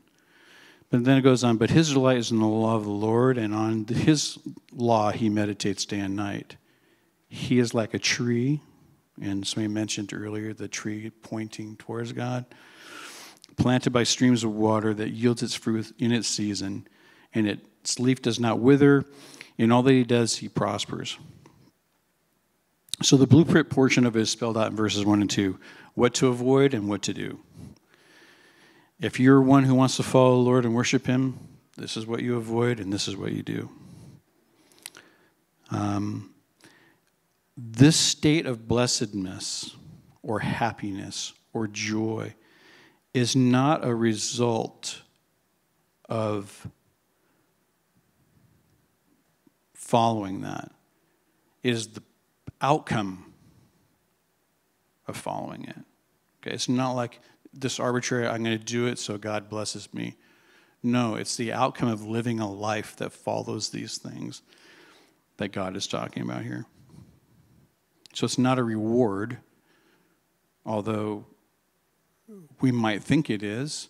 But 0.90 1.04
then 1.04 1.18
it 1.18 1.22
goes 1.22 1.42
on, 1.42 1.56
but 1.56 1.70
his 1.70 1.92
delight 1.92 2.18
is 2.18 2.30
in 2.30 2.38
the 2.38 2.46
law 2.46 2.76
of 2.76 2.84
the 2.84 2.90
Lord, 2.90 3.38
and 3.38 3.54
on 3.54 3.84
his 3.86 4.38
law 4.72 5.10
he 5.10 5.28
meditates 5.28 5.84
day 5.84 6.00
and 6.00 6.14
night. 6.14 6.56
He 7.28 7.58
is 7.58 7.74
like 7.74 7.94
a 7.94 7.98
tree, 7.98 8.60
and 9.20 9.44
somebody 9.46 9.72
mentioned 9.72 10.12
earlier 10.12 10.52
the 10.52 10.68
tree 10.68 11.10
pointing 11.22 11.76
towards 11.76 12.12
God, 12.12 12.44
planted 13.56 13.90
by 13.90 14.04
streams 14.04 14.44
of 14.44 14.52
water 14.52 14.94
that 14.94 15.10
yields 15.10 15.42
its 15.42 15.54
fruit 15.54 15.92
in 15.98 16.12
its 16.12 16.28
season, 16.28 16.86
and 17.32 17.48
its 17.48 17.98
leaf 17.98 18.22
does 18.22 18.40
not 18.40 18.58
wither. 18.58 19.04
In 19.56 19.70
all 19.70 19.82
that 19.82 19.92
he 19.92 20.04
does, 20.04 20.36
he 20.36 20.48
prospers. 20.48 21.18
So 23.02 23.16
the 23.16 23.26
blueprint 23.26 23.70
portion 23.70 24.06
of 24.06 24.16
it 24.16 24.20
is 24.20 24.30
spelled 24.30 24.56
out 24.56 24.70
in 24.70 24.76
verses 24.76 25.04
1 25.04 25.20
and 25.20 25.30
2 25.30 25.58
what 25.94 26.14
to 26.14 26.28
avoid 26.28 26.74
and 26.74 26.88
what 26.88 27.02
to 27.02 27.14
do. 27.14 27.38
If 29.00 29.20
you're 29.20 29.40
one 29.40 29.64
who 29.64 29.74
wants 29.74 29.96
to 29.96 30.02
follow 30.02 30.36
the 30.36 30.42
Lord 30.42 30.64
and 30.64 30.74
worship 30.74 31.06
Him, 31.06 31.38
this 31.76 31.96
is 31.96 32.06
what 32.06 32.22
you 32.22 32.36
avoid 32.36 32.80
and 32.80 32.92
this 32.92 33.08
is 33.08 33.16
what 33.16 33.32
you 33.32 33.42
do. 33.42 33.70
Um, 35.70 36.34
this 37.56 37.96
state 37.96 38.46
of 38.46 38.66
blessedness 38.66 39.76
or 40.22 40.40
happiness 40.40 41.32
or 41.52 41.68
joy 41.68 42.34
is 43.14 43.36
not 43.36 43.86
a 43.86 43.94
result 43.94 45.02
of 46.08 46.66
following 49.72 50.40
that. 50.42 50.72
It 51.62 51.72
is 51.72 51.88
the 51.88 52.02
outcome 52.60 53.32
of 55.06 55.16
following 55.16 55.64
it. 55.64 55.76
Okay, 56.42 56.54
it's 56.54 56.68
not 56.68 56.92
like 56.92 57.20
this 57.52 57.78
arbitrary, 57.78 58.26
I'm 58.26 58.42
going 58.42 58.58
to 58.58 58.64
do 58.64 58.86
it 58.86 58.98
so 58.98 59.16
God 59.16 59.48
blesses 59.48 59.94
me. 59.94 60.16
No, 60.82 61.14
it's 61.14 61.36
the 61.36 61.52
outcome 61.52 61.88
of 61.88 62.04
living 62.04 62.40
a 62.40 62.50
life 62.50 62.96
that 62.96 63.12
follows 63.12 63.70
these 63.70 63.96
things 63.96 64.42
that 65.36 65.52
God 65.52 65.76
is 65.76 65.86
talking 65.86 66.22
about 66.22 66.42
here. 66.42 66.66
So 68.12 68.24
it's 68.24 68.38
not 68.38 68.58
a 68.58 68.64
reward, 68.64 69.38
although 70.66 71.26
we 72.60 72.72
might 72.72 73.02
think 73.02 73.30
it 73.30 73.42
is. 73.42 73.88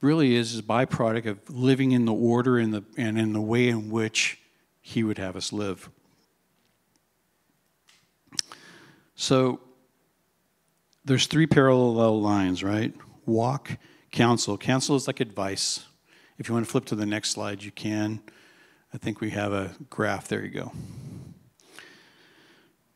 Really 0.00 0.34
is 0.34 0.58
a 0.58 0.62
byproduct 0.62 1.26
of 1.26 1.50
living 1.50 1.92
in 1.92 2.04
the 2.04 2.12
order 2.12 2.58
and, 2.58 2.72
the, 2.72 2.84
and 2.96 3.18
in 3.18 3.32
the 3.32 3.40
way 3.40 3.68
in 3.68 3.90
which 3.90 4.38
He 4.80 5.02
would 5.02 5.18
have 5.18 5.36
us 5.36 5.52
live. 5.52 5.88
So 9.14 9.60
there's 11.04 11.26
three 11.26 11.46
parallel 11.46 12.20
lines, 12.20 12.62
right? 12.62 12.94
Walk, 13.24 13.78
counsel. 14.12 14.58
Counsel 14.58 14.96
is 14.96 15.06
like 15.06 15.20
advice. 15.20 15.86
If 16.38 16.48
you 16.48 16.54
want 16.54 16.66
to 16.66 16.70
flip 16.70 16.84
to 16.86 16.94
the 16.94 17.06
next 17.06 17.30
slide, 17.30 17.62
you 17.62 17.70
can. 17.70 18.20
I 18.92 18.98
think 18.98 19.20
we 19.20 19.30
have 19.30 19.52
a 19.52 19.74
graph. 19.88 20.28
There 20.28 20.44
you 20.44 20.50
go. 20.50 20.72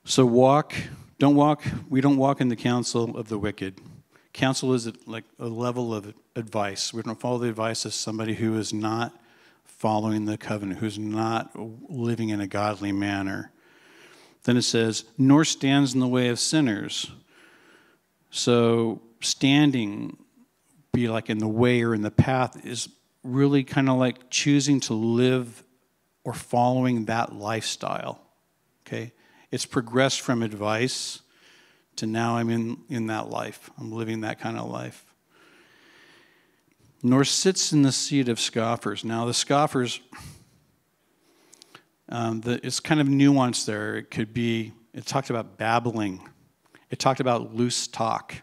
So 0.04 0.26
walk, 0.26 0.74
don't 1.18 1.36
walk, 1.36 1.62
we 1.88 2.00
don't 2.00 2.16
walk 2.16 2.40
in 2.40 2.48
the 2.48 2.56
counsel 2.56 3.16
of 3.16 3.28
the 3.28 3.38
wicked. 3.38 3.80
Counsel 4.32 4.72
is 4.74 4.90
like 5.06 5.24
a 5.38 5.46
level 5.46 5.94
of 5.94 6.14
advice. 6.36 6.94
We 6.94 7.02
don't 7.02 7.18
follow 7.18 7.38
the 7.38 7.48
advice 7.48 7.84
of 7.84 7.92
somebody 7.92 8.34
who 8.34 8.56
is 8.58 8.72
not 8.72 9.12
following 9.64 10.26
the 10.26 10.38
covenant, 10.38 10.80
who's 10.80 10.98
not 10.98 11.50
living 11.90 12.28
in 12.28 12.40
a 12.40 12.46
godly 12.46 12.92
manner. 12.92 13.50
Then 14.44 14.56
it 14.56 14.62
says, 14.62 15.04
nor 15.18 15.44
stands 15.44 15.94
in 15.94 16.00
the 16.00 16.08
way 16.08 16.28
of 16.28 16.38
sinners. 16.38 17.10
So 18.30 19.02
standing, 19.20 20.16
be 20.92 21.08
like 21.08 21.28
in 21.28 21.38
the 21.38 21.48
way 21.48 21.82
or 21.82 21.94
in 21.94 22.02
the 22.02 22.10
path, 22.10 22.64
is 22.64 22.88
really 23.22 23.64
kind 23.64 23.88
of 23.88 23.98
like 23.98 24.30
choosing 24.30 24.80
to 24.80 24.94
live 24.94 25.64
or 26.24 26.32
following 26.32 27.06
that 27.06 27.34
lifestyle. 27.34 28.20
Okay? 28.86 29.12
It's 29.50 29.66
progressed 29.66 30.20
from 30.20 30.42
advice 30.42 31.20
to 32.00 32.06
now 32.06 32.36
I'm 32.36 32.50
in, 32.50 32.78
in 32.88 33.06
that 33.06 33.30
life. 33.30 33.70
I'm 33.78 33.92
living 33.92 34.22
that 34.22 34.40
kind 34.40 34.58
of 34.58 34.68
life. 34.68 35.04
Nor 37.02 37.24
sits 37.24 37.72
in 37.72 37.82
the 37.82 37.92
seat 37.92 38.28
of 38.28 38.38
scoffers. 38.38 39.04
Now, 39.04 39.24
the 39.24 39.32
scoffers 39.32 40.00
um, 42.10 42.40
the, 42.40 42.64
it's 42.66 42.80
kind 42.80 43.00
of 43.00 43.06
nuanced 43.06 43.66
there. 43.66 43.96
It 43.96 44.10
could 44.10 44.34
be, 44.34 44.72
it 44.92 45.06
talked 45.06 45.30
about 45.30 45.56
babbling, 45.56 46.28
it 46.90 46.98
talked 46.98 47.20
about 47.20 47.54
loose 47.54 47.86
talk. 47.86 48.34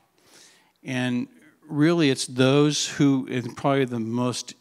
And 0.84 1.28
really, 1.68 2.10
it's 2.10 2.26
those 2.28 2.88
who, 2.88 3.28
and 3.30 3.58
probably 3.58 3.84
the 3.84 4.00
most, 4.00 4.54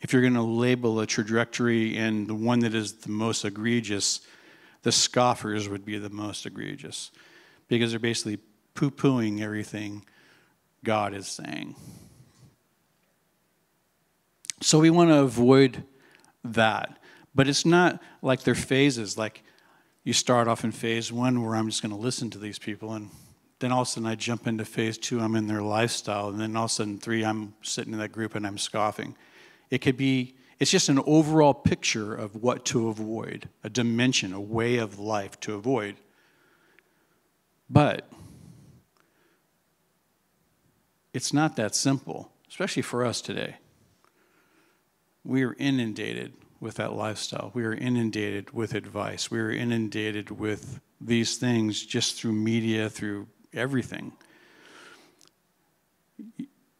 if 0.00 0.12
you're 0.12 0.22
going 0.22 0.34
to 0.34 0.42
label 0.42 1.00
a 1.00 1.06
trajectory 1.06 1.96
and 1.98 2.26
the 2.26 2.34
one 2.34 2.60
that 2.60 2.74
is 2.74 2.94
the 2.94 3.10
most 3.10 3.44
egregious, 3.44 4.22
the 4.82 4.92
scoffers 4.92 5.68
would 5.68 5.84
be 5.84 5.98
the 5.98 6.08
most 6.08 6.46
egregious 6.46 7.10
because 7.68 7.90
they're 7.90 8.00
basically 8.00 8.38
poo 8.74 8.90
pooing 8.90 9.40
everything 9.40 10.04
God 10.84 11.14
is 11.14 11.26
saying. 11.28 11.76
So 14.60 14.78
we 14.80 14.90
want 14.90 15.10
to 15.10 15.18
avoid 15.18 15.84
that. 16.44 16.98
But 17.34 17.48
it's 17.48 17.64
not 17.64 18.02
like 18.22 18.42
they're 18.42 18.54
phases, 18.54 19.16
like 19.16 19.42
you 20.02 20.12
start 20.12 20.48
off 20.48 20.64
in 20.64 20.72
phase 20.72 21.12
one 21.12 21.42
where 21.44 21.54
I'm 21.54 21.68
just 21.68 21.82
going 21.82 21.94
to 21.94 22.00
listen 22.00 22.30
to 22.30 22.38
these 22.38 22.58
people, 22.58 22.92
and 22.94 23.10
then 23.60 23.70
all 23.70 23.82
of 23.82 23.88
a 23.88 23.90
sudden 23.90 24.08
I 24.08 24.14
jump 24.14 24.46
into 24.46 24.64
phase 24.64 24.98
two, 24.98 25.20
I'm 25.20 25.36
in 25.36 25.46
their 25.46 25.62
lifestyle, 25.62 26.28
and 26.28 26.40
then 26.40 26.56
all 26.56 26.64
of 26.64 26.70
a 26.70 26.74
sudden 26.74 26.98
three, 26.98 27.24
I'm 27.24 27.54
sitting 27.62 27.92
in 27.92 27.98
that 27.98 28.12
group 28.12 28.34
and 28.34 28.46
I'm 28.46 28.58
scoffing. 28.58 29.14
It 29.70 29.78
could 29.78 29.96
be, 29.96 30.34
It's 30.58 30.70
just 30.70 30.88
an 30.88 31.00
overall 31.06 31.54
picture 31.54 32.14
of 32.14 32.34
what 32.34 32.64
to 32.66 32.88
avoid, 32.88 33.48
a 33.62 33.70
dimension, 33.70 34.32
a 34.32 34.40
way 34.40 34.78
of 34.78 34.98
life 34.98 35.38
to 35.40 35.54
avoid. 35.54 35.96
But 37.70 38.08
it's 41.12 41.32
not 41.32 41.56
that 41.56 41.74
simple, 41.74 42.32
especially 42.48 42.82
for 42.82 43.04
us 43.04 43.20
today. 43.20 43.56
We 45.24 45.42
are 45.42 45.54
inundated 45.58 46.32
with 46.60 46.76
that 46.76 46.92
lifestyle. 46.92 47.50
We 47.54 47.64
are 47.64 47.74
inundated 47.74 48.52
with 48.52 48.74
advice. 48.74 49.30
We 49.30 49.38
are 49.38 49.50
inundated 49.50 50.30
with 50.30 50.80
these 51.00 51.36
things 51.36 51.84
just 51.84 52.18
through 52.18 52.32
media, 52.32 52.88
through 52.88 53.28
everything. 53.52 54.12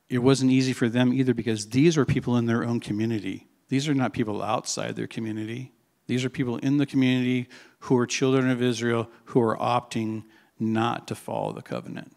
It 0.08 0.18
wasn't 0.18 0.50
easy 0.50 0.72
for 0.72 0.88
them 0.88 1.12
either 1.12 1.34
because 1.34 1.68
these 1.68 1.98
are 1.98 2.04
people 2.04 2.36
in 2.36 2.46
their 2.46 2.64
own 2.64 2.80
community. 2.80 3.46
These 3.68 3.88
are 3.88 3.94
not 3.94 4.14
people 4.14 4.42
outside 4.42 4.96
their 4.96 5.06
community. 5.06 5.72
These 6.06 6.24
are 6.24 6.30
people 6.30 6.56
in 6.56 6.78
the 6.78 6.86
community 6.86 7.48
who 7.80 7.96
are 7.98 8.06
children 8.06 8.48
of 8.50 8.62
Israel 8.62 9.10
who 9.26 9.42
are 9.42 9.56
opting 9.58 10.24
not 10.60 11.08
to 11.08 11.14
follow 11.14 11.52
the 11.52 11.62
covenant. 11.62 12.12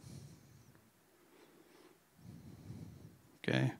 Okay? 3.43 3.71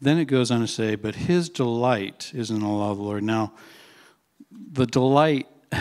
Then 0.00 0.18
it 0.18 0.24
goes 0.26 0.50
on 0.50 0.60
to 0.60 0.66
say, 0.66 0.94
but 0.94 1.14
his 1.14 1.48
delight 1.50 2.32
is 2.34 2.50
in 2.50 2.60
the 2.60 2.66
law 2.66 2.90
of 2.90 2.96
the 2.96 3.02
Lord. 3.02 3.22
Now, 3.22 3.52
the 4.50 4.86
delight, 4.86 5.46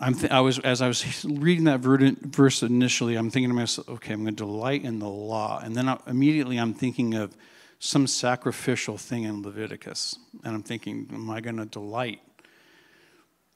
I'm 0.00 0.14
th- 0.14 0.32
I 0.32 0.40
was, 0.40 0.58
as 0.58 0.82
I 0.82 0.88
was 0.88 1.24
reading 1.24 1.64
that 1.64 1.78
verse 1.78 2.62
initially, 2.64 3.14
I'm 3.14 3.30
thinking 3.30 3.50
to 3.50 3.54
myself, 3.54 3.88
okay, 3.88 4.14
I'm 4.14 4.22
going 4.22 4.34
to 4.34 4.44
delight 4.44 4.82
in 4.84 4.98
the 4.98 5.08
law. 5.08 5.60
And 5.62 5.76
then 5.76 5.88
I, 5.88 5.96
immediately 6.08 6.58
I'm 6.58 6.74
thinking 6.74 7.14
of 7.14 7.36
some 7.78 8.08
sacrificial 8.08 8.98
thing 8.98 9.22
in 9.22 9.42
Leviticus. 9.42 10.18
And 10.44 10.56
I'm 10.56 10.62
thinking, 10.62 11.08
am 11.12 11.30
I 11.30 11.40
going 11.40 11.58
to 11.58 11.66
delight 11.66 12.20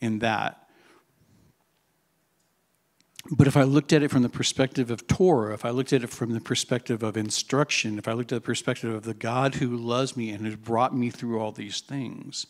in 0.01 0.21
that? 0.21 0.67
But 3.31 3.47
if 3.47 3.57
I 3.57 3.65
looked 3.65 3.93
at 3.93 4.03
it 4.03 4.11
from 4.11 4.23
the 4.23 4.29
perspective 4.29 4.91
of 4.91 5.07
Torah, 5.07 5.55
if 5.55 5.65
I 5.65 5.71
looked 5.71 5.93
at 5.93 6.05
it 6.05 6.11
from 6.11 6.33
the 6.33 6.41
perspective 6.41 7.03
of 7.03 7.17
instruction, 7.17 7.99
if 7.99 8.07
I 8.07 8.13
looked 8.13 8.31
at 8.33 8.37
the 8.37 8.41
perspective 8.41 8.95
of 8.95 9.03
the 9.03 9.15
God 9.15 9.57
who 9.57 9.77
loves 9.77 10.17
me 10.17 10.31
and 10.31 10.47
has 10.47 10.57
brought 10.57 10.95
me 10.97 11.11
through 11.11 11.41
all 11.41 11.51
these 11.51 11.81
things, 11.81 12.47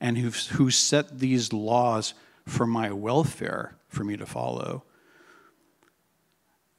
and 0.00 0.18
who, 0.18 0.30
who 0.56 0.70
set 0.70 1.18
these 1.18 1.52
laws 1.52 2.14
for 2.46 2.66
my 2.66 2.90
welfare 2.90 3.76
for 3.88 4.04
me 4.04 4.16
to 4.16 4.26
follow, 4.26 4.84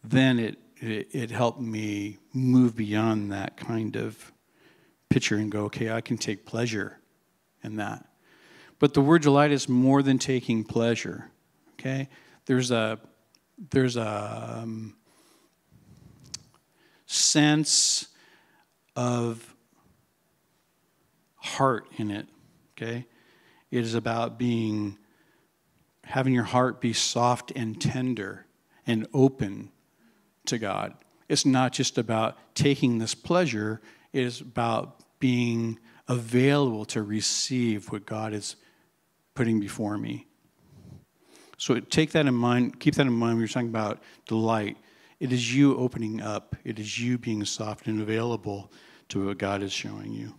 then 0.03 0.39
it, 0.39 0.57
it, 0.77 1.07
it 1.11 1.31
helped 1.31 1.59
me 1.59 2.17
move 2.33 2.75
beyond 2.75 3.31
that 3.31 3.57
kind 3.57 3.95
of 3.95 4.31
picture 5.09 5.37
and 5.37 5.51
go, 5.51 5.65
okay, 5.65 5.91
I 5.91 6.01
can 6.01 6.17
take 6.17 6.45
pleasure 6.45 6.99
in 7.63 7.77
that. 7.77 8.05
But 8.79 8.93
the 8.93 9.01
word 9.01 9.21
delight 9.21 9.51
is 9.51 9.69
more 9.69 10.01
than 10.03 10.19
taking 10.19 10.63
pleasure, 10.63 11.31
okay? 11.73 12.09
There's 12.45 12.71
a 12.71 12.99
there's 13.71 13.95
a 13.95 14.59
um, 14.63 14.95
sense 17.05 18.07
of 18.95 19.55
heart 21.37 21.87
in 21.97 22.11
it, 22.11 22.27
okay? 22.73 23.05
It 23.71 23.79
is 23.83 23.95
about 23.95 24.37
being, 24.37 24.97
having 26.03 26.33
your 26.33 26.43
heart 26.43 26.81
be 26.81 26.93
soft 26.93 27.51
and 27.55 27.79
tender 27.79 28.45
and 28.85 29.07
open 29.13 29.71
to 30.45 30.57
God. 30.57 30.95
It's 31.29 31.45
not 31.45 31.71
just 31.71 31.97
about 31.97 32.37
taking 32.55 32.97
this 32.99 33.15
pleasure, 33.15 33.81
it 34.13 34.23
is 34.23 34.41
about 34.41 35.01
being 35.19 35.79
available 36.07 36.85
to 36.85 37.01
receive 37.01 37.91
what 37.91 38.05
God 38.05 38.33
is 38.33 38.55
putting 39.35 39.59
before 39.59 39.97
me. 39.97 40.27
So 41.57 41.79
take 41.79 42.11
that 42.11 42.25
in 42.25 42.33
mind, 42.33 42.79
keep 42.79 42.95
that 42.95 43.05
in 43.05 43.13
mind 43.13 43.33
when 43.33 43.39
you're 43.39 43.47
talking 43.47 43.69
about 43.69 44.01
delight. 44.27 44.77
It 45.19 45.31
is 45.31 45.55
you 45.55 45.77
opening 45.77 46.21
up, 46.21 46.55
it 46.63 46.79
is 46.79 46.99
you 46.99 47.17
being 47.17 47.45
soft 47.45 47.87
and 47.87 48.01
available 48.01 48.71
to 49.09 49.27
what 49.27 49.37
God 49.37 49.61
is 49.61 49.71
showing 49.71 50.11
you. 50.11 50.33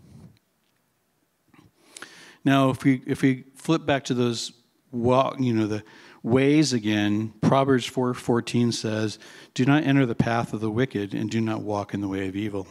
Now, 2.44 2.70
if 2.70 2.84
we 2.84 3.02
if 3.06 3.22
we 3.22 3.44
flip 3.56 3.86
back 3.86 4.04
to 4.04 4.14
those 4.14 4.52
walk, 4.92 5.40
you 5.40 5.52
know, 5.52 5.66
the 5.66 5.82
ways 6.22 6.72
again, 6.72 7.32
Proverbs 7.40 7.86
4:14 7.86 8.72
says, 8.72 9.18
"Do 9.54 9.64
not 9.64 9.84
enter 9.84 10.06
the 10.06 10.14
path 10.14 10.52
of 10.52 10.60
the 10.60 10.70
wicked 10.70 11.14
and 11.14 11.30
do 11.30 11.40
not 11.40 11.62
walk 11.62 11.94
in 11.94 12.00
the 12.00 12.08
way 12.08 12.28
of 12.28 12.36
evil." 12.36 12.68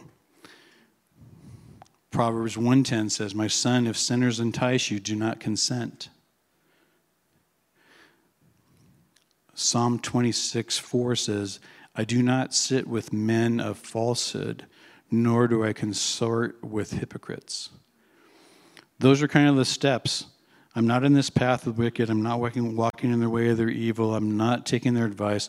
Proverbs 2.10 2.56
1:10 2.56 3.10
says, 3.10 3.34
"My 3.34 3.48
son, 3.48 3.86
if 3.86 3.98
sinners 3.98 4.40
entice 4.40 4.90
you, 4.90 5.00
do 5.00 5.14
not 5.14 5.40
consent." 5.40 6.08
Psalm 9.58 9.98
26, 9.98 10.76
4 10.76 11.16
says, 11.16 11.60
I 11.94 12.04
do 12.04 12.22
not 12.22 12.52
sit 12.52 12.86
with 12.86 13.10
men 13.10 13.58
of 13.58 13.78
falsehood, 13.78 14.66
nor 15.10 15.48
do 15.48 15.64
I 15.64 15.72
consort 15.72 16.62
with 16.62 16.92
hypocrites. 16.92 17.70
Those 18.98 19.22
are 19.22 19.28
kind 19.28 19.48
of 19.48 19.56
the 19.56 19.64
steps. 19.64 20.26
I'm 20.74 20.86
not 20.86 21.04
in 21.04 21.14
this 21.14 21.30
path 21.30 21.66
of 21.66 21.78
wicked. 21.78 22.10
I'm 22.10 22.22
not 22.22 22.38
walking, 22.38 22.76
walking 22.76 23.10
in 23.10 23.18
their 23.18 23.30
way 23.30 23.48
of 23.48 23.56
their 23.56 23.70
evil. 23.70 24.14
I'm 24.14 24.36
not 24.36 24.66
taking 24.66 24.92
their 24.92 25.06
advice. 25.06 25.48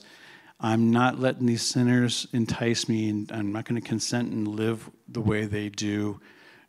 I'm 0.58 0.90
not 0.90 1.20
letting 1.20 1.46
these 1.46 1.64
sinners 1.64 2.28
entice 2.32 2.88
me, 2.88 3.10
and 3.10 3.30
I'm 3.30 3.52
not 3.52 3.66
going 3.66 3.80
to 3.80 3.86
consent 3.86 4.32
and 4.32 4.48
live 4.48 4.90
the 5.10 5.20
way 5.20 5.48
they 5.48 5.68
do, 5.68 6.22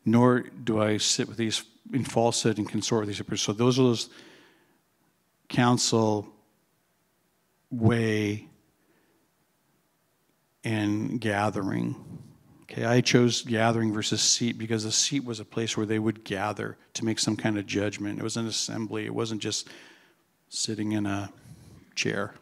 nor 0.05 0.41
do 0.41 0.83
I 0.83 0.97
sit 0.97 1.29
with 1.29 1.37
these 1.37 1.65
in 1.93 2.03
falsehood 2.03 2.59
and 2.59 2.69
consort 2.69 3.03
with 3.03 3.11
these 3.11 3.19
hypocrites. 3.19 3.45
So 3.45 3.53
those 3.53 3.79
are 3.79 3.85
those 3.85 4.11
counsel 5.49 6.35
way 7.71 8.49
and 10.65 11.21
gathering. 11.21 11.97
Okay, 12.63 12.85
I 12.85 13.01
chose 13.01 13.43
gathering 13.43 13.93
versus 13.93 14.21
seat 14.21 14.59
because 14.59 14.85
a 14.85 14.93
seat 14.93 15.25
was 15.25 15.41
a 15.41 15.45
place 15.45 15.77
where 15.77 15.87
they 15.87 15.99
would 15.99 16.25
gather 16.25 16.77
to 16.95 17.05
make 17.05 17.19
some 17.19 17.37
kind 17.37 17.59
of 17.59 17.67
judgment. 17.67 18.19
It 18.19 18.23
was 18.23 18.37
an 18.37 18.47
assembly, 18.47 19.07
it 19.07 19.15
wasn't 19.15 19.41
just 19.41 19.69
sitting 20.49 20.93
in 20.93 21.07
a 21.07 21.31
chair. 21.95 22.35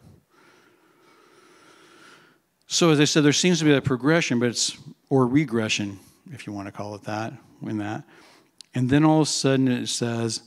So, 2.69 2.89
as 2.89 2.99
I 2.99 3.05
said, 3.05 3.23
there 3.23 3.31
seems 3.31 3.59
to 3.59 3.65
be 3.65 3.71
that 3.71 3.85
progression, 3.85 4.39
but 4.39 4.49
it's, 4.49 4.77
or 5.09 5.25
regression, 5.25 5.99
if 6.33 6.45
you 6.45 6.51
want 6.51 6.67
to 6.67 6.73
call 6.73 6.95
it 6.95 7.03
that, 7.03 7.31
in 7.61 7.77
that. 7.77 8.03
And 8.75 8.89
then 8.89 9.05
all 9.05 9.21
of 9.21 9.27
a 9.27 9.31
sudden 9.31 9.69
it 9.69 9.87
says, 9.87 10.41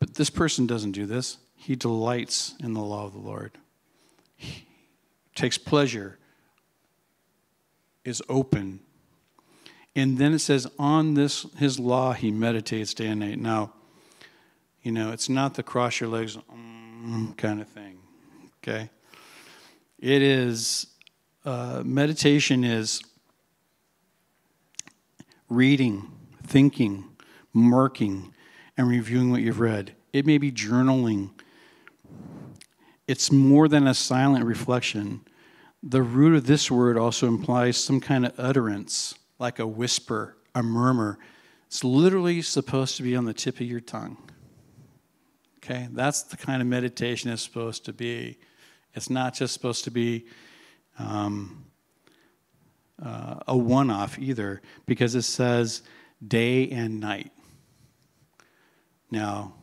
but 0.00 0.14
this 0.14 0.30
person 0.30 0.66
doesn't 0.66 0.92
do 0.92 1.06
this. 1.06 1.38
He 1.54 1.76
delights 1.76 2.54
in 2.60 2.74
the 2.74 2.82
law 2.82 3.06
of 3.06 3.12
the 3.12 3.20
Lord 3.20 3.56
takes 5.34 5.58
pleasure, 5.58 6.18
is 8.04 8.22
open. 8.28 8.80
And 9.96 10.18
then 10.18 10.32
it 10.32 10.40
says, 10.40 10.66
on 10.78 11.14
this 11.14 11.46
his 11.58 11.78
law 11.78 12.12
he 12.12 12.30
meditates 12.30 12.94
day 12.94 13.06
and 13.06 13.20
night. 13.20 13.38
Now, 13.38 13.72
you 14.82 14.92
know, 14.92 15.12
it's 15.12 15.28
not 15.28 15.54
the 15.54 15.62
cross 15.62 16.00
your 16.00 16.10
legs 16.10 16.36
mm, 16.36 17.36
kind 17.36 17.60
of 17.60 17.68
thing. 17.68 17.98
Okay? 18.58 18.90
It 19.98 20.22
is, 20.22 20.88
uh, 21.44 21.82
meditation 21.84 22.64
is 22.64 23.00
reading, 25.48 26.10
thinking, 26.42 27.04
marking, 27.52 28.34
and 28.76 28.88
reviewing 28.88 29.30
what 29.30 29.40
you've 29.40 29.60
read. 29.60 29.94
It 30.12 30.26
may 30.26 30.38
be 30.38 30.50
journaling 30.52 31.30
it's 33.06 33.30
more 33.30 33.68
than 33.68 33.86
a 33.86 33.94
silent 33.94 34.44
reflection. 34.44 35.22
The 35.82 36.02
root 36.02 36.34
of 36.34 36.46
this 36.46 36.70
word 36.70 36.96
also 36.96 37.28
implies 37.28 37.76
some 37.76 38.00
kind 38.00 38.24
of 38.24 38.32
utterance, 38.38 39.14
like 39.38 39.58
a 39.58 39.66
whisper, 39.66 40.38
a 40.54 40.62
murmur. 40.62 41.18
It's 41.66 41.84
literally 41.84 42.40
supposed 42.40 42.96
to 42.96 43.02
be 43.02 43.14
on 43.16 43.24
the 43.24 43.34
tip 43.34 43.56
of 43.56 43.66
your 43.66 43.80
tongue. 43.80 44.16
Okay? 45.58 45.88
That's 45.92 46.22
the 46.22 46.36
kind 46.36 46.62
of 46.62 46.68
meditation 46.68 47.30
it's 47.30 47.42
supposed 47.42 47.84
to 47.86 47.92
be. 47.92 48.38
It's 48.94 49.10
not 49.10 49.34
just 49.34 49.52
supposed 49.52 49.84
to 49.84 49.90
be 49.90 50.26
um, 50.98 51.64
uh, 53.02 53.40
a 53.48 53.56
one 53.56 53.90
off 53.90 54.18
either, 54.18 54.62
because 54.86 55.14
it 55.14 55.22
says 55.22 55.82
day 56.26 56.70
and 56.70 57.00
night. 57.00 57.32
Now, 59.10 59.54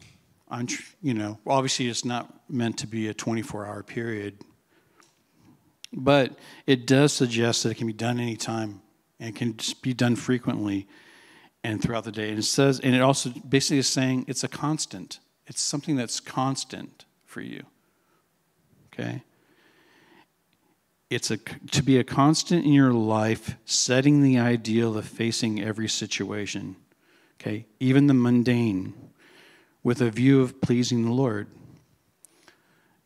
on, 0.50 0.68
you 1.02 1.14
know, 1.14 1.40
obviously 1.48 1.88
it's 1.88 2.06
not 2.06 2.41
meant 2.52 2.78
to 2.80 2.88
be 2.88 3.08
a 3.08 3.14
24 3.14 3.66
hour 3.66 3.84
period, 3.84 4.38
but 5.94 6.38
it 6.68 6.86
does 6.86 7.14
suggest 7.14 7.64
that 7.64 7.70
it 7.70 7.76
can 7.76 7.88
be 7.88 7.94
done 7.94 8.20
anytime 8.20 8.82
and 9.20 9.36
can 9.36 9.56
be 9.82 9.94
done 9.94 10.16
frequently 10.16 10.88
and 11.64 11.82
throughout 11.82 12.04
the 12.04 12.12
day. 12.12 12.30
And 12.30 12.40
it 12.40 12.44
says, 12.44 12.80
and 12.80 12.96
it 12.96 13.02
also 13.02 13.30
basically 13.30 13.78
is 13.78 13.88
saying 13.88 14.26
it's 14.28 14.44
a 14.44 14.48
constant. 14.48 15.20
It's 15.48 15.62
something 15.62 15.96
that's 15.96 16.20
constant 16.20 17.06
for 17.26 17.42
you. 17.42 17.64
Okay? 18.94 19.24
it's 21.12 21.30
a, 21.30 21.38
to 21.38 21.84
be 21.84 21.98
a 21.98 22.06
constant 22.06 22.66
in 22.66 22.72
your 22.72 22.94
life, 22.94 23.58
setting 23.66 24.24
the 24.24 24.40
ideal 24.40 24.98
of 24.98 25.06
facing 25.06 25.62
every 25.62 25.90
situation, 25.90 26.78
okay, 27.40 27.66
even 27.82 28.08
the 28.08 28.14
mundane, 28.14 28.94
with 29.84 30.02
a 30.02 30.10
view 30.10 30.42
of 30.42 30.62
pleasing 30.62 31.04
the 31.04 31.12
Lord. 31.12 31.48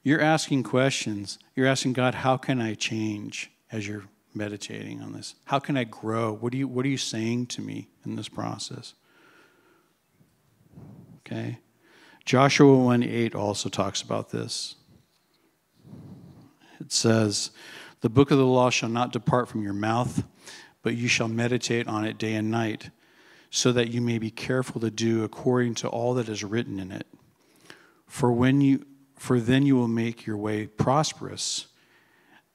You're 0.05 0.21
asking 0.21 0.61
questions. 0.61 1.39
You're 1.55 1.65
asking 1.65 1.93
God, 1.93 2.13
how 2.13 2.37
can 2.37 2.61
I 2.61 2.75
change 2.75 3.49
as 3.71 3.87
you're 3.87 4.03
meditating 4.35 5.01
on 5.01 5.13
this? 5.13 5.33
How 5.45 5.57
can 5.57 5.75
I 5.75 5.83
grow? 5.83 6.31
What, 6.31 6.51
do 6.51 6.59
you, 6.59 6.67
what 6.67 6.85
are 6.85 6.89
you 6.89 6.97
saying 6.97 7.47
to 7.47 7.61
me 7.61 7.89
in 8.05 8.15
this 8.15 8.29
process? 8.29 8.93
Okay. 11.19 11.57
Joshua 12.23 12.77
1 12.77 13.01
8 13.01 13.33
also 13.33 13.67
talks 13.67 14.03
about 14.03 14.29
this. 14.29 14.75
It 16.79 16.91
says, 16.91 17.49
The 18.01 18.09
book 18.09 18.29
of 18.29 18.37
the 18.37 18.45
law 18.45 18.69
shall 18.69 18.89
not 18.89 19.11
depart 19.11 19.47
from 19.47 19.63
your 19.63 19.73
mouth, 19.73 20.23
but 20.83 20.95
you 20.95 21.07
shall 21.07 21.27
meditate 21.27 21.87
on 21.87 22.05
it 22.05 22.19
day 22.19 22.35
and 22.35 22.51
night, 22.51 22.91
so 23.49 23.71
that 23.71 23.89
you 23.89 24.01
may 24.01 24.19
be 24.19 24.29
careful 24.29 24.79
to 24.81 24.91
do 24.91 25.23
according 25.23 25.73
to 25.75 25.87
all 25.87 26.13
that 26.13 26.29
is 26.29 26.43
written 26.43 26.79
in 26.79 26.91
it. 26.91 27.07
For 28.05 28.31
when 28.31 28.61
you 28.61 28.85
for 29.25 29.39
then 29.39 29.65
you 29.65 29.75
will 29.75 29.88
make 29.88 30.27
your 30.27 30.38
way 30.38 30.67
prosperous, 30.67 31.65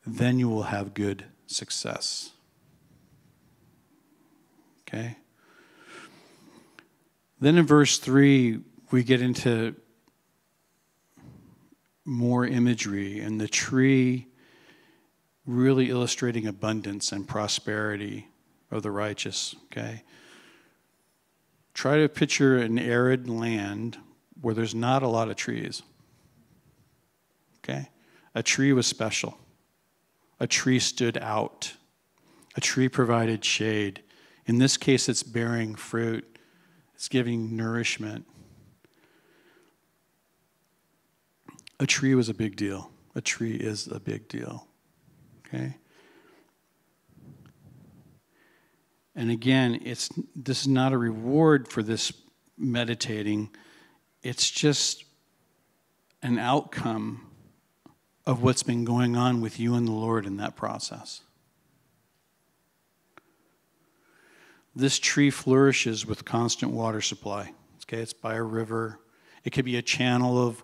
then 0.06 0.38
you 0.38 0.48
will 0.48 0.62
have 0.62 0.94
good 0.94 1.24
success. 1.48 2.30
Okay? 4.82 5.16
Then 7.40 7.58
in 7.58 7.66
verse 7.66 7.98
3, 7.98 8.60
we 8.92 9.02
get 9.02 9.20
into 9.20 9.74
more 12.04 12.46
imagery, 12.46 13.18
and 13.18 13.40
the 13.40 13.48
tree 13.48 14.28
really 15.44 15.90
illustrating 15.90 16.46
abundance 16.46 17.10
and 17.10 17.26
prosperity 17.26 18.28
of 18.70 18.84
the 18.84 18.92
righteous. 18.92 19.56
Okay? 19.64 20.04
Try 21.74 21.96
to 21.96 22.08
picture 22.08 22.58
an 22.58 22.78
arid 22.78 23.28
land 23.28 23.98
where 24.40 24.54
there's 24.54 24.72
not 24.72 25.02
a 25.02 25.08
lot 25.08 25.28
of 25.28 25.34
trees. 25.34 25.82
Okay? 27.70 27.88
A 28.34 28.42
tree 28.42 28.72
was 28.72 28.86
special. 28.86 29.38
A 30.38 30.46
tree 30.46 30.78
stood 30.78 31.18
out. 31.18 31.74
A 32.56 32.60
tree 32.60 32.88
provided 32.88 33.44
shade. 33.44 34.02
In 34.46 34.58
this 34.58 34.76
case, 34.76 35.08
it's 35.08 35.22
bearing 35.22 35.74
fruit, 35.74 36.38
it's 36.94 37.08
giving 37.08 37.56
nourishment. 37.56 38.26
A 41.78 41.86
tree 41.86 42.14
was 42.14 42.28
a 42.28 42.34
big 42.34 42.56
deal. 42.56 42.90
A 43.14 43.20
tree 43.20 43.54
is 43.54 43.86
a 43.86 44.00
big 44.00 44.28
deal. 44.28 44.66
Okay? 45.46 45.76
And 49.14 49.30
again, 49.30 49.80
it's 49.84 50.08
this 50.36 50.62
is 50.62 50.68
not 50.68 50.92
a 50.92 50.98
reward 50.98 51.68
for 51.68 51.82
this 51.82 52.12
meditating. 52.56 53.50
It's 54.22 54.50
just 54.50 55.04
an 56.22 56.38
outcome 56.38 57.29
of 58.30 58.44
what's 58.44 58.62
been 58.62 58.84
going 58.84 59.16
on 59.16 59.40
with 59.40 59.58
you 59.58 59.74
and 59.74 59.88
the 59.88 59.92
Lord 59.92 60.24
in 60.24 60.36
that 60.36 60.54
process. 60.54 61.22
This 64.72 65.00
tree 65.00 65.30
flourishes 65.30 66.06
with 66.06 66.24
constant 66.24 66.70
water 66.70 67.00
supply. 67.00 67.52
Okay, 67.82 68.00
it's 68.00 68.12
by 68.12 68.34
a 68.36 68.42
river. 68.42 69.00
It 69.42 69.50
could 69.50 69.64
be 69.64 69.78
a 69.78 69.82
channel 69.82 70.46
of 70.46 70.62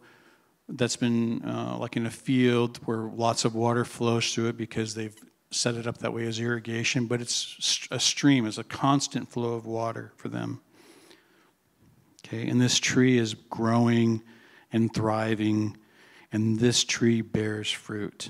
that's 0.68 0.94
been 0.94 1.42
uh, 1.44 1.76
like 1.80 1.96
in 1.96 2.06
a 2.06 2.10
field 2.10 2.76
where 2.84 3.10
lots 3.12 3.44
of 3.44 3.56
water 3.56 3.84
flows 3.84 4.32
through 4.32 4.46
it 4.46 4.56
because 4.56 4.94
they've 4.94 5.16
set 5.50 5.74
it 5.74 5.88
up 5.88 5.98
that 5.98 6.12
way 6.12 6.24
as 6.24 6.38
irrigation, 6.38 7.06
but 7.06 7.20
it's 7.20 7.88
a 7.90 7.98
stream, 7.98 8.46
it's 8.46 8.58
a 8.58 8.64
constant 8.64 9.28
flow 9.28 9.54
of 9.54 9.66
water 9.66 10.12
for 10.16 10.28
them. 10.28 10.60
Okay, 12.24 12.48
and 12.48 12.60
this 12.60 12.78
tree 12.78 13.18
is 13.18 13.34
growing 13.34 14.22
and 14.72 14.94
thriving, 14.94 15.76
and 16.36 16.58
this 16.58 16.84
tree 16.84 17.22
bears 17.22 17.70
fruit. 17.70 18.28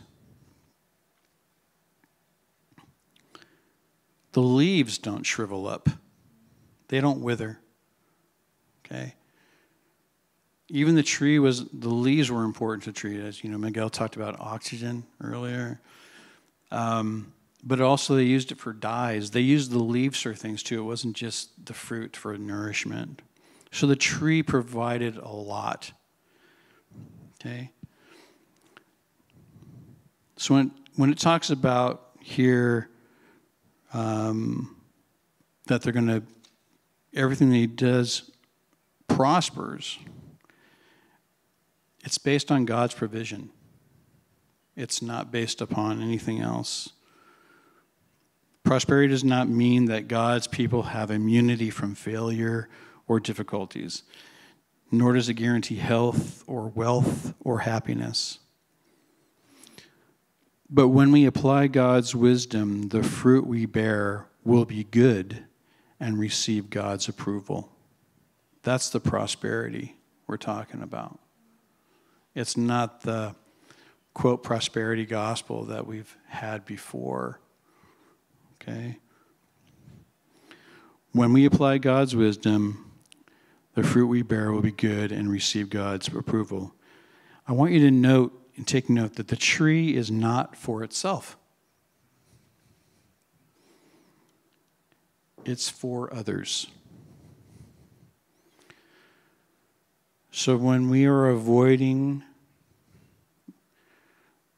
The 4.30 4.40
leaves 4.40 4.96
don't 4.96 5.24
shrivel 5.24 5.66
up, 5.66 5.88
they 6.86 7.00
don't 7.00 7.20
wither. 7.20 7.58
Okay? 8.86 9.14
even 10.68 10.94
the 10.96 11.02
tree 11.02 11.38
was 11.40 11.64
the 11.68 11.88
leaves 11.88 12.30
were 12.30 12.42
important 12.44 12.84
to 12.84 12.92
tree 12.92 13.20
as 13.20 13.42
you 13.44 13.50
know 13.50 13.58
miguel 13.58 13.88
talked 13.88 14.14
about 14.14 14.38
oxygen 14.40 15.04
earlier. 15.20 15.80
Um, 16.70 17.32
but 17.64 17.80
also 17.80 18.14
they 18.14 18.24
used 18.24 18.52
it 18.52 18.58
for 18.58 18.72
dyes. 18.72 19.32
They 19.32 19.40
used 19.40 19.72
the 19.72 19.82
leaves 19.82 20.22
for 20.22 20.34
things 20.34 20.62
too. 20.62 20.80
It 20.80 20.84
wasn't 20.84 21.16
just 21.16 21.66
the 21.66 21.72
fruit 21.72 22.16
for 22.16 22.36
nourishment. 22.38 23.22
So 23.72 23.88
the 23.88 23.96
tree 23.96 24.44
provided 24.44 25.16
a 25.16 25.28
lot. 25.28 25.92
Okay 27.40 27.70
so 30.36 30.54
when, 30.54 30.70
when 30.96 31.10
it 31.10 31.18
talks 31.18 31.50
about 31.50 32.10
here 32.20 32.88
um, 33.92 34.76
that 35.66 35.82
they're 35.82 35.92
going 35.92 36.06
to 36.06 36.22
everything 37.14 37.50
that 37.50 37.56
he 37.56 37.66
does 37.66 38.30
prospers 39.08 39.98
it's 42.06 42.18
based 42.18 42.52
on 42.52 42.66
God's 42.66 42.94
provision. 42.94 43.50
It's 44.76 45.02
not 45.02 45.32
based 45.32 45.60
upon 45.60 46.00
anything 46.00 46.40
else. 46.40 46.90
Prosperity 48.62 49.08
does 49.08 49.24
not 49.24 49.48
mean 49.48 49.86
that 49.86 50.06
God's 50.06 50.46
people 50.46 50.84
have 50.84 51.10
immunity 51.10 51.68
from 51.68 51.96
failure 51.96 52.68
or 53.08 53.18
difficulties, 53.18 54.04
nor 54.92 55.14
does 55.14 55.28
it 55.28 55.34
guarantee 55.34 55.76
health 55.76 56.44
or 56.46 56.68
wealth 56.68 57.34
or 57.40 57.58
happiness. 57.60 58.38
But 60.68 60.88
when 60.88 61.12
we 61.12 61.26
apply 61.26 61.68
God's 61.68 62.14
wisdom, 62.14 62.88
the 62.88 63.02
fruit 63.02 63.46
we 63.46 63.66
bear 63.66 64.26
will 64.44 64.64
be 64.64 64.84
good 64.84 65.44
and 66.00 66.18
receive 66.18 66.70
God's 66.70 67.08
approval. 67.08 67.70
That's 68.62 68.90
the 68.90 69.00
prosperity 69.00 69.96
we're 70.26 70.36
talking 70.36 70.82
about. 70.82 71.20
It's 72.34 72.56
not 72.56 73.02
the 73.02 73.34
quote 74.12 74.42
prosperity 74.42 75.06
gospel 75.06 75.64
that 75.66 75.86
we've 75.86 76.16
had 76.26 76.64
before. 76.64 77.40
Okay? 78.54 78.98
When 81.12 81.32
we 81.32 81.44
apply 81.44 81.78
God's 81.78 82.16
wisdom, 82.16 82.92
the 83.74 83.82
fruit 83.82 84.06
we 84.06 84.22
bear 84.22 84.52
will 84.52 84.62
be 84.62 84.72
good 84.72 85.12
and 85.12 85.30
receive 85.30 85.70
God's 85.70 86.08
approval. 86.08 86.74
I 87.46 87.52
want 87.52 87.72
you 87.72 87.80
to 87.80 87.90
note 87.90 88.45
and 88.56 88.66
take 88.66 88.88
note 88.88 89.14
that 89.14 89.28
the 89.28 89.36
tree 89.36 89.94
is 89.94 90.10
not 90.10 90.56
for 90.56 90.82
itself. 90.82 91.36
It's 95.44 95.68
for 95.68 96.12
others. 96.12 96.66
So 100.32 100.56
when 100.56 100.90
we 100.90 101.06
are 101.06 101.28
avoiding 101.28 102.24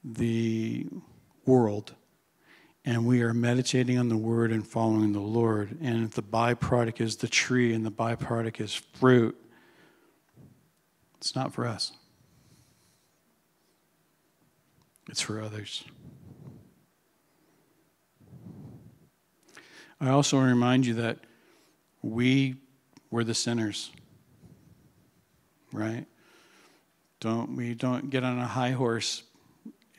the 0.02 0.86
world 1.44 1.94
and 2.84 3.04
we 3.06 3.22
are 3.22 3.34
meditating 3.34 3.98
on 3.98 4.08
the 4.08 4.16
word 4.16 4.50
and 4.50 4.66
following 4.66 5.12
the 5.12 5.20
Lord, 5.20 5.76
and 5.80 6.04
if 6.04 6.14
the 6.14 6.22
byproduct 6.22 7.00
is 7.00 7.16
the 7.16 7.28
tree 7.28 7.74
and 7.74 7.84
the 7.84 7.90
byproduct 7.90 8.60
is 8.60 8.74
fruit, 8.74 9.36
it's 11.18 11.36
not 11.36 11.52
for 11.52 11.66
us, 11.66 11.92
it's 15.08 15.20
for 15.20 15.40
others. 15.40 15.84
I 20.00 20.10
also 20.10 20.36
want 20.36 20.48
to 20.48 20.54
remind 20.54 20.86
you 20.86 20.94
that 20.94 21.18
we 22.02 22.56
were 23.10 23.24
the 23.24 23.34
sinners 23.34 23.90
right? 25.72 26.06
Don't 27.20 27.56
we 27.56 27.74
don't 27.74 28.10
get 28.10 28.24
on 28.24 28.38
a 28.38 28.46
high 28.46 28.70
horse 28.70 29.24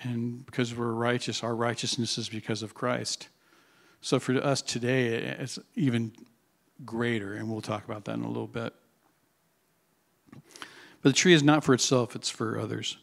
and 0.02 0.46
because 0.46 0.74
we're 0.74 0.92
righteous, 0.92 1.44
our 1.44 1.56
righteousness 1.56 2.18
is 2.18 2.30
because 2.30 2.64
of 2.64 2.74
Christ. 2.74 3.28
So 4.02 4.18
for 4.18 4.34
us 4.36 4.62
today, 4.62 5.08
it's 5.08 5.60
even 5.76 6.14
greater, 6.86 7.34
and 7.34 7.52
we'll 7.52 7.60
talk 7.60 7.84
about 7.84 8.06
that 8.06 8.16
in 8.16 8.24
a 8.24 8.28
little 8.28 8.48
bit. 8.48 8.74
But 10.32 11.10
the 11.10 11.14
tree 11.14 11.34
is 11.34 11.44
not 11.44 11.66
for 11.66 11.74
itself, 11.74 12.16
it's 12.16 12.30
for 12.30 12.58
others. 12.58 12.98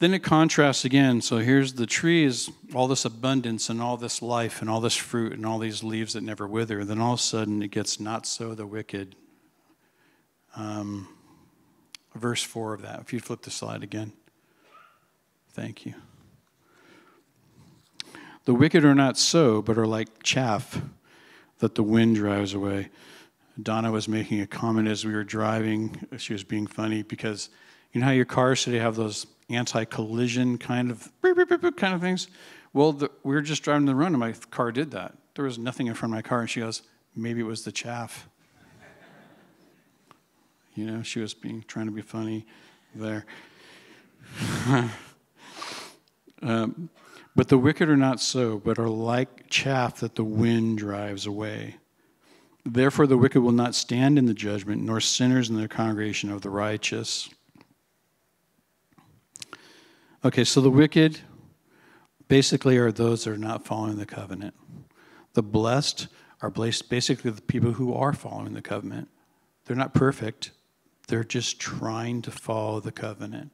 Then 0.00 0.14
it 0.14 0.22
contrasts 0.22 0.86
again. 0.86 1.20
So 1.20 1.38
here's 1.38 1.74
the 1.74 1.86
tree 1.86 2.24
is 2.24 2.50
all 2.74 2.88
this 2.88 3.04
abundance 3.04 3.68
and 3.68 3.82
all 3.82 3.98
this 3.98 4.22
life 4.22 4.62
and 4.62 4.70
all 4.70 4.80
this 4.80 4.96
fruit 4.96 5.34
and 5.34 5.44
all 5.44 5.58
these 5.58 5.84
leaves 5.84 6.14
that 6.14 6.22
never 6.22 6.46
wither. 6.46 6.84
Then 6.86 7.00
all 7.00 7.14
of 7.14 7.20
a 7.20 7.22
sudden 7.22 7.62
it 7.62 7.70
gets 7.70 8.00
not 8.00 8.26
so 8.26 8.54
the 8.54 8.66
wicked 8.66 9.14
um, 10.56 11.06
verse 12.14 12.42
4 12.42 12.72
of 12.72 12.82
that. 12.82 13.00
If 13.00 13.12
you 13.12 13.20
flip 13.20 13.42
the 13.42 13.50
slide 13.50 13.82
again. 13.82 14.12
Thank 15.52 15.84
you. 15.84 15.94
The 18.46 18.54
wicked 18.54 18.86
are 18.86 18.94
not 18.94 19.18
so, 19.18 19.60
but 19.60 19.76
are 19.76 19.86
like 19.86 20.22
chaff 20.22 20.80
that 21.58 21.74
the 21.74 21.82
wind 21.82 22.16
drives 22.16 22.54
away. 22.54 22.88
Donna 23.62 23.92
was 23.92 24.08
making 24.08 24.40
a 24.40 24.46
comment 24.46 24.88
as 24.88 25.04
we 25.04 25.12
were 25.12 25.24
driving. 25.24 26.06
She 26.16 26.32
was 26.32 26.42
being 26.42 26.66
funny 26.66 27.02
because 27.02 27.50
you 27.92 28.00
know 28.00 28.06
how 28.06 28.12
your 28.12 28.24
cars 28.24 28.64
today 28.64 28.78
have 28.78 28.96
those 28.96 29.26
anti-collision 29.50 30.58
kind 30.58 30.90
of 30.90 31.10
kind 31.22 31.94
of 31.94 32.00
things. 32.00 32.28
Well, 32.72 32.92
the, 32.92 33.10
we 33.24 33.34
were 33.34 33.42
just 33.42 33.62
driving 33.62 33.86
the 33.86 33.94
run, 33.94 34.12
and 34.12 34.20
my 34.20 34.32
car 34.50 34.70
did 34.70 34.92
that. 34.92 35.14
There 35.34 35.44
was 35.44 35.58
nothing 35.58 35.88
in 35.88 35.94
front 35.94 36.12
of 36.12 36.16
my 36.16 36.22
car, 36.22 36.40
and 36.40 36.50
she 36.50 36.60
goes, 36.60 36.82
"Maybe 37.16 37.40
it 37.40 37.44
was 37.44 37.64
the 37.64 37.72
chaff." 37.72 38.28
you 40.74 40.86
know, 40.86 41.02
she 41.02 41.20
was 41.20 41.34
being 41.34 41.64
trying 41.66 41.86
to 41.86 41.92
be 41.92 42.02
funny 42.02 42.46
there. 42.94 43.26
um, 46.42 46.88
but 47.34 47.48
the 47.48 47.58
wicked 47.58 47.88
are 47.88 47.96
not 47.96 48.20
so, 48.20 48.58
but 48.58 48.78
are 48.78 48.88
like 48.88 49.48
chaff 49.48 50.00
that 50.00 50.14
the 50.14 50.24
wind 50.24 50.78
drives 50.78 51.26
away. 51.26 51.76
Therefore, 52.64 53.06
the 53.06 53.16
wicked 53.16 53.40
will 53.40 53.52
not 53.52 53.74
stand 53.74 54.18
in 54.18 54.26
the 54.26 54.34
judgment, 54.34 54.82
nor 54.82 55.00
sinners 55.00 55.48
in 55.48 55.56
the 55.56 55.68
congregation 55.68 56.30
of 56.30 56.42
the 56.42 56.50
righteous. 56.50 57.30
Okay, 60.22 60.44
so 60.44 60.60
the 60.60 60.70
wicked 60.70 61.20
basically 62.28 62.76
are 62.76 62.92
those 62.92 63.24
that 63.24 63.32
are 63.32 63.38
not 63.38 63.64
following 63.64 63.96
the 63.96 64.04
covenant. 64.04 64.54
The 65.32 65.42
blessed 65.42 66.08
are 66.42 66.50
basically 66.50 67.30
the 67.30 67.40
people 67.40 67.72
who 67.72 67.94
are 67.94 68.12
following 68.12 68.52
the 68.52 68.60
covenant. 68.60 69.08
They're 69.64 69.76
not 69.76 69.94
perfect, 69.94 70.50
they're 71.08 71.24
just 71.24 71.58
trying 71.58 72.20
to 72.22 72.30
follow 72.30 72.80
the 72.80 72.92
covenant. 72.92 73.50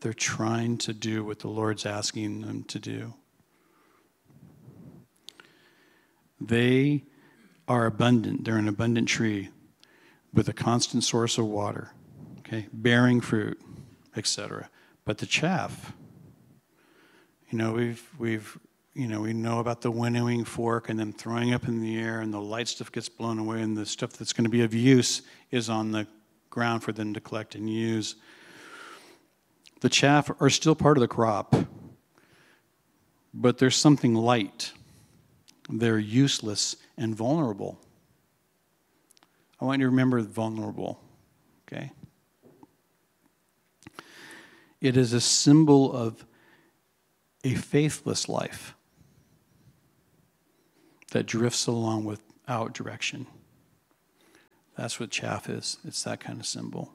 They're 0.00 0.12
trying 0.12 0.78
to 0.78 0.92
do 0.92 1.24
what 1.24 1.40
the 1.40 1.48
Lord's 1.48 1.86
asking 1.86 2.40
them 2.40 2.64
to 2.64 2.78
do. 2.78 3.14
They 6.40 7.04
are 7.68 7.86
abundant. 7.86 8.44
They're 8.44 8.56
an 8.56 8.66
abundant 8.66 9.08
tree 9.08 9.50
with 10.32 10.48
a 10.48 10.52
constant 10.52 11.04
source 11.04 11.38
of 11.38 11.46
water, 11.46 11.92
okay, 12.38 12.66
bearing 12.72 13.20
fruit, 13.20 13.60
etc. 14.16 14.70
But 15.04 15.18
the 15.18 15.26
chaff, 15.26 15.92
you 17.50 17.58
know, 17.58 17.72
we've 17.72 18.08
we've 18.18 18.58
you 18.94 19.08
know, 19.08 19.22
we 19.22 19.32
know 19.32 19.58
about 19.58 19.80
the 19.80 19.90
winnowing 19.90 20.44
fork 20.44 20.90
and 20.90 20.98
then 21.00 21.14
throwing 21.14 21.54
up 21.54 21.66
in 21.66 21.80
the 21.80 21.98
air 21.98 22.20
and 22.20 22.32
the 22.32 22.40
light 22.40 22.68
stuff 22.68 22.92
gets 22.92 23.08
blown 23.08 23.38
away 23.38 23.62
and 23.62 23.74
the 23.74 23.86
stuff 23.86 24.12
that's 24.12 24.34
going 24.34 24.44
to 24.44 24.50
be 24.50 24.60
of 24.62 24.74
use 24.74 25.22
is 25.50 25.70
on 25.70 25.92
the 25.92 26.06
ground 26.50 26.82
for 26.82 26.92
them 26.92 27.14
to 27.14 27.20
collect 27.20 27.54
and 27.54 27.70
use 27.70 28.16
the 29.82 29.88
chaff 29.88 30.30
are 30.40 30.48
still 30.48 30.76
part 30.76 30.96
of 30.96 31.00
the 31.00 31.08
crop, 31.08 31.56
but 33.34 33.58
there's 33.58 33.74
something 33.74 34.14
light. 34.14 34.72
They're 35.68 35.98
useless 35.98 36.76
and 36.96 37.16
vulnerable. 37.16 37.80
I 39.60 39.64
want 39.64 39.80
you 39.80 39.86
to 39.86 39.90
remember 39.90 40.20
vulnerable, 40.20 41.00
okay? 41.66 41.90
It 44.82 44.96
is 44.96 45.12
a 45.12 45.20
symbol 45.20 45.92
of 45.92 46.26
a 47.44 47.54
faithless 47.54 48.28
life 48.28 48.74
that 51.12 51.24
drifts 51.24 51.68
along 51.68 52.04
without 52.04 52.74
direction. 52.74 53.28
That's 54.76 54.98
what 54.98 55.10
chaff 55.10 55.48
is. 55.48 55.78
It's 55.84 56.02
that 56.02 56.18
kind 56.18 56.40
of 56.40 56.46
symbol. 56.46 56.92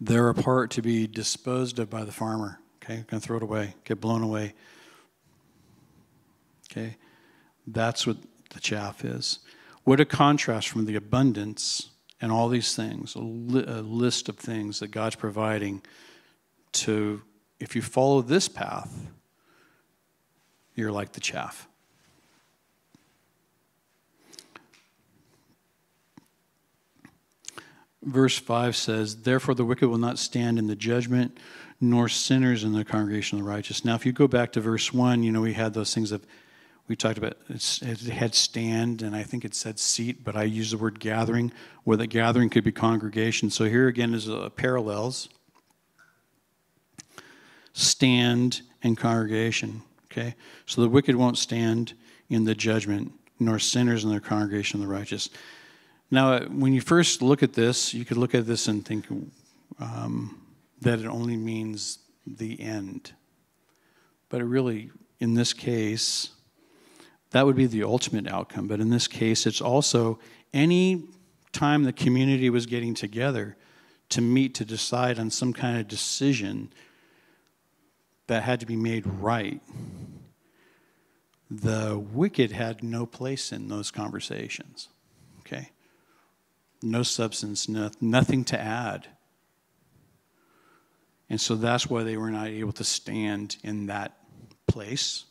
They're 0.00 0.28
a 0.28 0.34
part 0.34 0.70
to 0.72 0.82
be 0.82 1.08
disposed 1.08 1.80
of 1.80 1.90
by 1.90 2.04
the 2.04 2.12
farmer. 2.12 2.60
Okay, 2.82 3.04
gonna 3.08 3.20
throw 3.20 3.38
it 3.38 3.42
away, 3.42 3.74
get 3.84 4.00
blown 4.00 4.22
away. 4.22 4.54
Okay, 6.70 6.96
that's 7.66 8.06
what 8.06 8.18
the 8.50 8.60
chaff 8.60 9.04
is. 9.04 9.40
What 9.84 10.00
a 10.00 10.04
contrast 10.04 10.68
from 10.68 10.84
the 10.84 10.96
abundance 10.96 11.90
and 12.20 12.30
all 12.30 12.48
these 12.48 12.76
things, 12.76 13.14
a, 13.14 13.20
li- 13.20 13.64
a 13.66 13.80
list 13.80 14.28
of 14.28 14.36
things 14.36 14.80
that 14.80 14.88
God's 14.88 15.16
providing 15.16 15.82
to, 16.72 17.22
if 17.58 17.74
you 17.74 17.82
follow 17.82 18.20
this 18.22 18.48
path, 18.48 19.06
you're 20.74 20.92
like 20.92 21.12
the 21.12 21.20
chaff. 21.20 21.66
verse 28.02 28.38
5 28.38 28.76
says, 28.76 29.22
Therefore 29.22 29.54
the 29.54 29.64
wicked 29.64 29.88
will 29.88 29.98
not 29.98 30.18
stand 30.18 30.58
in 30.58 30.66
the 30.66 30.76
judgment, 30.76 31.38
nor 31.80 32.08
sinners 32.08 32.64
in 32.64 32.72
the 32.72 32.84
congregation 32.84 33.38
of 33.38 33.44
the 33.44 33.50
righteous. 33.50 33.84
Now, 33.84 33.94
if 33.94 34.04
you 34.04 34.12
go 34.12 34.28
back 34.28 34.52
to 34.52 34.60
verse 34.60 34.92
1, 34.92 35.22
you 35.22 35.32
know, 35.32 35.40
we 35.40 35.54
had 35.54 35.74
those 35.74 35.94
things 35.94 36.12
of, 36.12 36.26
we 36.90 36.96
talked 36.96 37.18
about, 37.18 37.36
it 37.48 38.00
had 38.08 38.34
stand, 38.34 39.02
and 39.02 39.14
I 39.14 39.22
think 39.22 39.44
it 39.44 39.54
said 39.54 39.78
seat, 39.78 40.24
but 40.24 40.34
I 40.34 40.42
use 40.42 40.72
the 40.72 40.76
word 40.76 40.98
gathering, 40.98 41.52
where 41.84 41.96
the 41.96 42.08
gathering 42.08 42.50
could 42.50 42.64
be 42.64 42.72
congregation. 42.72 43.48
So 43.48 43.66
here 43.66 43.86
again 43.86 44.12
is 44.12 44.26
a 44.26 44.50
parallels 44.50 45.28
stand 47.74 48.62
and 48.82 48.98
congregation. 48.98 49.82
Okay? 50.10 50.34
So 50.66 50.80
the 50.80 50.88
wicked 50.88 51.14
won't 51.14 51.38
stand 51.38 51.92
in 52.28 52.42
the 52.42 52.56
judgment, 52.56 53.12
nor 53.38 53.60
sinners 53.60 54.02
in 54.02 54.10
their 54.10 54.18
congregation 54.18 54.82
of 54.82 54.88
the 54.88 54.92
righteous. 54.92 55.30
Now, 56.10 56.32
uh, 56.32 56.46
when 56.46 56.72
you 56.72 56.80
first 56.80 57.22
look 57.22 57.44
at 57.44 57.52
this, 57.52 57.94
you 57.94 58.04
could 58.04 58.16
look 58.16 58.34
at 58.34 58.48
this 58.48 58.66
and 58.66 58.84
think 58.84 59.06
um, 59.78 60.44
that 60.80 60.98
it 60.98 61.06
only 61.06 61.36
means 61.36 62.00
the 62.26 62.60
end. 62.60 63.12
But 64.28 64.40
it 64.40 64.46
really, 64.46 64.90
in 65.20 65.34
this 65.34 65.52
case, 65.52 66.30
that 67.30 67.46
would 67.46 67.56
be 67.56 67.66
the 67.66 67.84
ultimate 67.84 68.26
outcome. 68.26 68.66
But 68.68 68.80
in 68.80 68.90
this 68.90 69.06
case, 69.08 69.46
it's 69.46 69.60
also 69.60 70.18
any 70.52 71.04
time 71.52 71.84
the 71.84 71.92
community 71.92 72.50
was 72.50 72.66
getting 72.66 72.94
together 72.94 73.56
to 74.10 74.20
meet 74.20 74.54
to 74.56 74.64
decide 74.64 75.18
on 75.18 75.30
some 75.30 75.52
kind 75.52 75.78
of 75.78 75.86
decision 75.86 76.72
that 78.26 78.42
had 78.42 78.60
to 78.60 78.66
be 78.66 78.76
made 78.76 79.06
right. 79.06 79.60
The 81.50 81.98
wicked 81.98 82.52
had 82.52 82.82
no 82.82 83.06
place 83.06 83.52
in 83.52 83.68
those 83.68 83.90
conversations. 83.90 84.88
Okay? 85.40 85.70
no 86.82 87.02
substance, 87.02 87.68
no, 87.68 87.90
nothing 88.00 88.44
to 88.44 88.60
add. 88.60 89.06
And 91.28 91.40
so 91.40 91.54
that's 91.54 91.88
why 91.88 92.02
they 92.02 92.16
were 92.16 92.30
not 92.30 92.48
able 92.48 92.72
to 92.72 92.84
stand 92.84 93.56
in 93.62 93.86
that 93.86 94.16
place. 94.66 95.24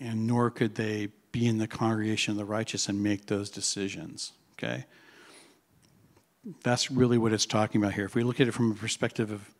And 0.00 0.26
nor 0.26 0.50
could 0.50 0.74
they 0.76 1.08
be 1.30 1.46
in 1.46 1.58
the 1.58 1.68
congregation 1.68 2.32
of 2.32 2.38
the 2.38 2.44
righteous 2.44 2.88
and 2.88 3.02
make 3.02 3.26
those 3.26 3.50
decisions. 3.50 4.32
Okay? 4.54 4.86
That's 6.62 6.90
really 6.90 7.18
what 7.18 7.32
it's 7.32 7.46
talking 7.46 7.80
about 7.80 7.94
here. 7.94 8.06
If 8.06 8.14
we 8.14 8.22
look 8.22 8.40
at 8.40 8.48
it 8.48 8.52
from 8.52 8.72
a 8.72 8.74
perspective 8.74 9.30
of 9.30 9.50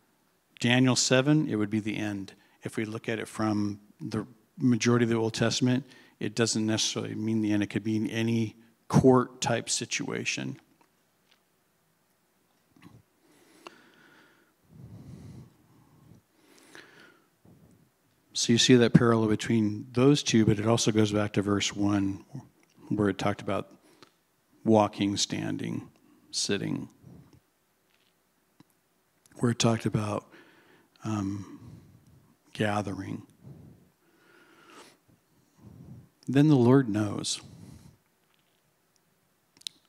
Daniel 0.59 0.95
7, 0.95 1.47
it 1.47 1.55
would 1.55 1.69
be 1.69 1.79
the 1.79 1.97
end. 1.97 2.33
If 2.63 2.77
we 2.77 2.85
look 2.85 3.07
at 3.07 3.19
it 3.19 3.27
from 3.27 3.79
the 3.99 4.25
majority 4.57 5.03
of 5.03 5.09
the 5.09 5.15
Old 5.15 5.33
Testament, 5.33 5.85
it 6.19 6.35
doesn't 6.35 6.65
necessarily 6.65 7.15
mean 7.15 7.41
the 7.41 7.51
end. 7.51 7.63
It 7.63 7.69
could 7.69 7.85
mean 7.85 8.07
any 8.07 8.55
court 8.87 9.41
type 9.41 9.69
situation. 9.69 10.59
So 18.41 18.51
you 18.51 18.57
see 18.57 18.73
that 18.73 18.93
parallel 18.93 19.29
between 19.29 19.85
those 19.91 20.23
two, 20.23 20.47
but 20.47 20.57
it 20.57 20.65
also 20.65 20.91
goes 20.91 21.11
back 21.11 21.33
to 21.33 21.43
verse 21.43 21.75
1 21.75 22.25
where 22.89 23.07
it 23.07 23.19
talked 23.19 23.39
about 23.39 23.67
walking, 24.65 25.15
standing, 25.15 25.89
sitting, 26.31 26.89
where 29.35 29.51
it 29.51 29.59
talked 29.59 29.85
about 29.85 30.25
um, 31.03 31.59
gathering. 32.51 33.27
Then 36.27 36.47
the 36.47 36.55
Lord 36.55 36.89
knows 36.89 37.41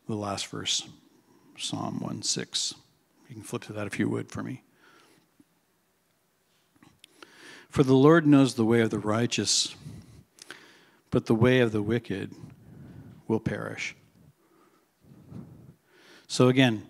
the 0.07 0.15
last 0.15 0.47
verse, 0.49 0.87
Psalm 1.57 2.01
1 2.01 2.21
6. 2.21 2.75
You 3.31 3.35
can 3.35 3.45
flip 3.45 3.63
to 3.63 3.73
that 3.73 3.87
if 3.87 3.99
you 3.99 4.11
would 4.11 4.31
for 4.31 4.43
me. 4.43 4.63
For 7.73 7.83
the 7.83 7.95
Lord 7.95 8.27
knows 8.27 8.53
the 8.53 8.67
way 8.67 8.83
of 8.83 8.91
the 8.91 8.99
righteous, 8.99 9.75
but 11.11 11.25
the 11.25 11.35
way 11.35 11.61
of 11.61 11.73
the 11.73 11.81
wicked 11.81 12.31
will 13.27 13.41
perish. 13.41 13.97
So 16.27 16.49
again, 16.49 16.87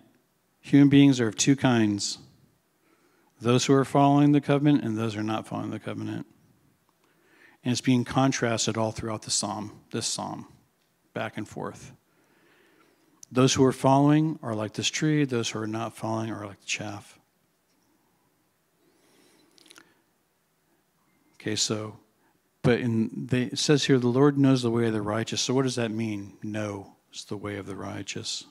human 0.59 0.89
beings 0.89 1.21
are 1.21 1.29
of 1.29 1.37
two 1.37 1.55
kinds 1.55 2.17
those 3.39 3.65
who 3.65 3.73
are 3.73 3.85
following 3.85 4.33
the 4.33 4.41
covenant 4.41 4.83
and 4.83 4.97
those 4.97 5.13
who 5.13 5.21
are 5.21 5.23
not 5.23 5.47
following 5.47 5.71
the 5.71 5.79
covenant. 5.79 6.25
And 7.63 7.71
it's 7.71 7.79
being 7.79 8.03
contrasted 8.03 8.75
all 8.75 8.91
throughout 8.91 9.21
the 9.21 9.31
psalm, 9.31 9.79
this 9.91 10.05
psalm, 10.05 10.47
back 11.13 11.37
and 11.37 11.47
forth 11.47 11.93
Those 13.31 13.53
who 13.53 13.63
are 13.63 13.71
following 13.71 14.37
are 14.43 14.53
like 14.53 14.73
this 14.73 14.89
tree, 14.89 15.23
those 15.23 15.49
who 15.49 15.59
are 15.59 15.65
not 15.67 15.95
following 15.95 16.29
are 16.29 16.45
like 16.45 16.59
the 16.59 16.65
chaff. 16.65 17.19
Okay, 21.43 21.57
so, 21.57 21.97
but 22.61 22.79
in 22.79 23.27
they, 23.29 23.41
it 23.41 23.59
says 23.59 23.83
here, 23.83 23.99
the 23.99 24.07
Lord 24.07 24.37
knows 24.37 24.61
the 24.61 24.71
way 24.71 24.87
of 24.87 24.93
the 24.93 25.01
righteous. 25.01 25.41
So 25.41 25.53
what 25.53 25.63
does 25.63 25.75
that 25.75 25.91
mean? 25.91 26.37
Know 26.41 26.95
is 27.13 27.25
the 27.25 27.35
way 27.35 27.57
of 27.57 27.65
the 27.65 27.75
righteous. 27.75 28.45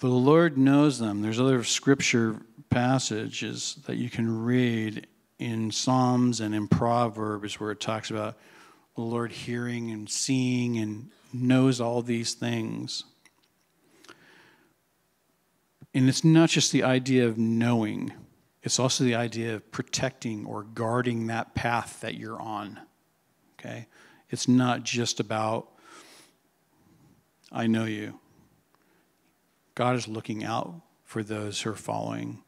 The 0.00 0.08
Lord 0.08 0.58
knows 0.58 0.98
them. 0.98 1.22
There's 1.22 1.38
other 1.38 1.62
scripture 1.62 2.40
passages 2.68 3.78
that 3.86 3.94
you 3.94 4.10
can 4.10 4.42
read 4.42 5.06
in 5.38 5.70
Psalms 5.70 6.40
and 6.40 6.52
in 6.52 6.66
Proverbs 6.66 7.60
where 7.60 7.70
it 7.70 7.78
talks 7.78 8.10
about 8.10 8.36
the 8.96 9.02
Lord 9.02 9.30
hearing 9.30 9.92
and 9.92 10.10
seeing 10.10 10.78
and 10.78 11.10
knows 11.32 11.80
all 11.80 12.02
these 12.02 12.34
things. 12.34 13.04
And 15.94 16.08
it's 16.08 16.24
not 16.24 16.48
just 16.48 16.72
the 16.72 16.82
idea 16.82 17.24
of 17.28 17.38
knowing, 17.38 18.12
it's 18.64 18.78
also 18.78 19.04
the 19.04 19.14
idea 19.14 19.54
of 19.54 19.70
protecting 19.70 20.46
or 20.46 20.62
guarding 20.62 21.26
that 21.26 21.54
path 21.54 22.00
that 22.00 22.14
you're 22.14 22.40
on. 22.40 22.80
Okay? 23.60 23.86
It's 24.30 24.48
not 24.48 24.82
just 24.82 25.20
about, 25.20 25.68
I 27.52 27.66
know 27.66 27.84
you. 27.84 28.18
God 29.74 29.96
is 29.96 30.08
looking 30.08 30.44
out 30.44 30.80
for 31.04 31.22
those 31.22 31.60
who 31.60 31.70
are 31.70 31.76
following 31.76 32.42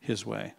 his 0.00 0.24
way. 0.24 0.54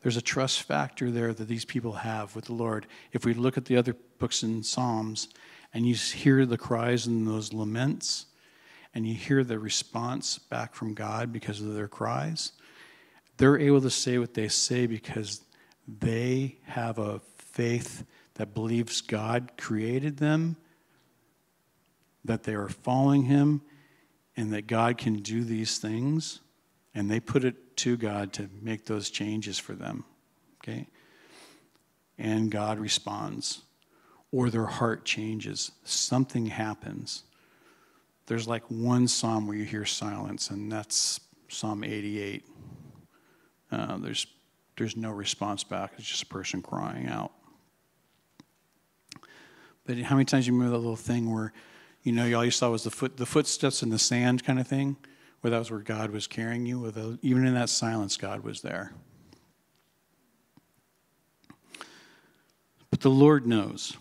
There's 0.00 0.16
a 0.16 0.22
trust 0.22 0.62
factor 0.62 1.10
there 1.10 1.34
that 1.34 1.46
these 1.46 1.66
people 1.66 1.92
have 1.92 2.34
with 2.34 2.46
the 2.46 2.54
Lord. 2.54 2.86
If 3.12 3.26
we 3.26 3.34
look 3.34 3.58
at 3.58 3.66
the 3.66 3.76
other 3.76 3.96
books 4.18 4.42
in 4.42 4.62
Psalms 4.62 5.28
and 5.74 5.86
you 5.86 5.94
hear 5.94 6.46
the 6.46 6.56
cries 6.56 7.06
and 7.06 7.26
those 7.28 7.52
laments, 7.52 8.24
and 8.94 9.06
you 9.06 9.14
hear 9.14 9.44
the 9.44 9.58
response 9.58 10.38
back 10.38 10.74
from 10.74 10.94
God 10.94 11.32
because 11.32 11.60
of 11.60 11.74
their 11.74 11.88
cries, 11.88 12.52
they're 13.38 13.58
able 13.58 13.80
to 13.80 13.90
say 13.90 14.18
what 14.18 14.34
they 14.34 14.48
say 14.48 14.86
because 14.86 15.40
they 15.86 16.58
have 16.64 16.98
a 16.98 17.20
faith 17.38 18.04
that 18.34 18.52
believes 18.52 19.00
God 19.00 19.52
created 19.56 20.18
them, 20.18 20.56
that 22.24 22.42
they 22.42 22.54
are 22.54 22.68
following 22.68 23.22
Him, 23.22 23.62
and 24.36 24.52
that 24.52 24.66
God 24.66 24.98
can 24.98 25.16
do 25.16 25.42
these 25.42 25.78
things, 25.78 26.40
and 26.94 27.10
they 27.10 27.20
put 27.20 27.44
it 27.44 27.76
to 27.78 27.96
God 27.96 28.32
to 28.34 28.48
make 28.60 28.86
those 28.86 29.08
changes 29.10 29.58
for 29.58 29.72
them. 29.72 30.04
Okay? 30.62 30.86
And 32.18 32.50
God 32.50 32.78
responds, 32.78 33.62
or 34.32 34.50
their 34.50 34.66
heart 34.66 35.04
changes. 35.04 35.70
Something 35.84 36.46
happens. 36.46 37.22
There's 38.26 38.46
like 38.46 38.64
one 38.68 39.08
psalm 39.08 39.46
where 39.46 39.56
you 39.56 39.64
hear 39.64 39.84
silence, 39.84 40.50
and 40.50 40.70
that's 40.70 41.20
Psalm 41.48 41.82
88. 41.82 42.44
Uh, 43.70 43.98
there's, 43.98 44.26
there's 44.76 44.96
no 44.96 45.10
response 45.10 45.64
back, 45.64 45.92
it's 45.98 46.08
just 46.08 46.22
a 46.22 46.26
person 46.26 46.62
crying 46.62 47.06
out. 47.06 47.32
But 49.86 49.98
how 49.98 50.16
many 50.16 50.24
times 50.24 50.46
you 50.46 50.52
remember 50.52 50.72
that 50.72 50.78
little 50.78 50.96
thing 50.96 51.32
where 51.32 51.52
you 52.02 52.12
know, 52.12 52.32
all 52.34 52.44
you 52.44 52.50
saw 52.50 52.70
was 52.70 52.84
the 52.84 52.90
foot, 52.90 53.16
the 53.16 53.26
footsteps 53.26 53.82
in 53.82 53.90
the 53.90 53.98
sand 53.98 54.44
kind 54.44 54.58
of 54.58 54.66
thing, 54.66 54.96
where 55.40 55.50
that 55.50 55.58
was 55.58 55.70
where 55.70 55.80
God 55.80 56.10
was 56.10 56.26
carrying 56.26 56.64
you. 56.64 56.78
With 56.78 57.18
even 57.22 57.46
in 57.46 57.54
that 57.54 57.68
silence, 57.68 58.16
God 58.16 58.42
was 58.42 58.62
there. 58.62 58.92
But 62.90 63.00
the 63.00 63.10
Lord 63.10 63.46
knows. 63.46 63.96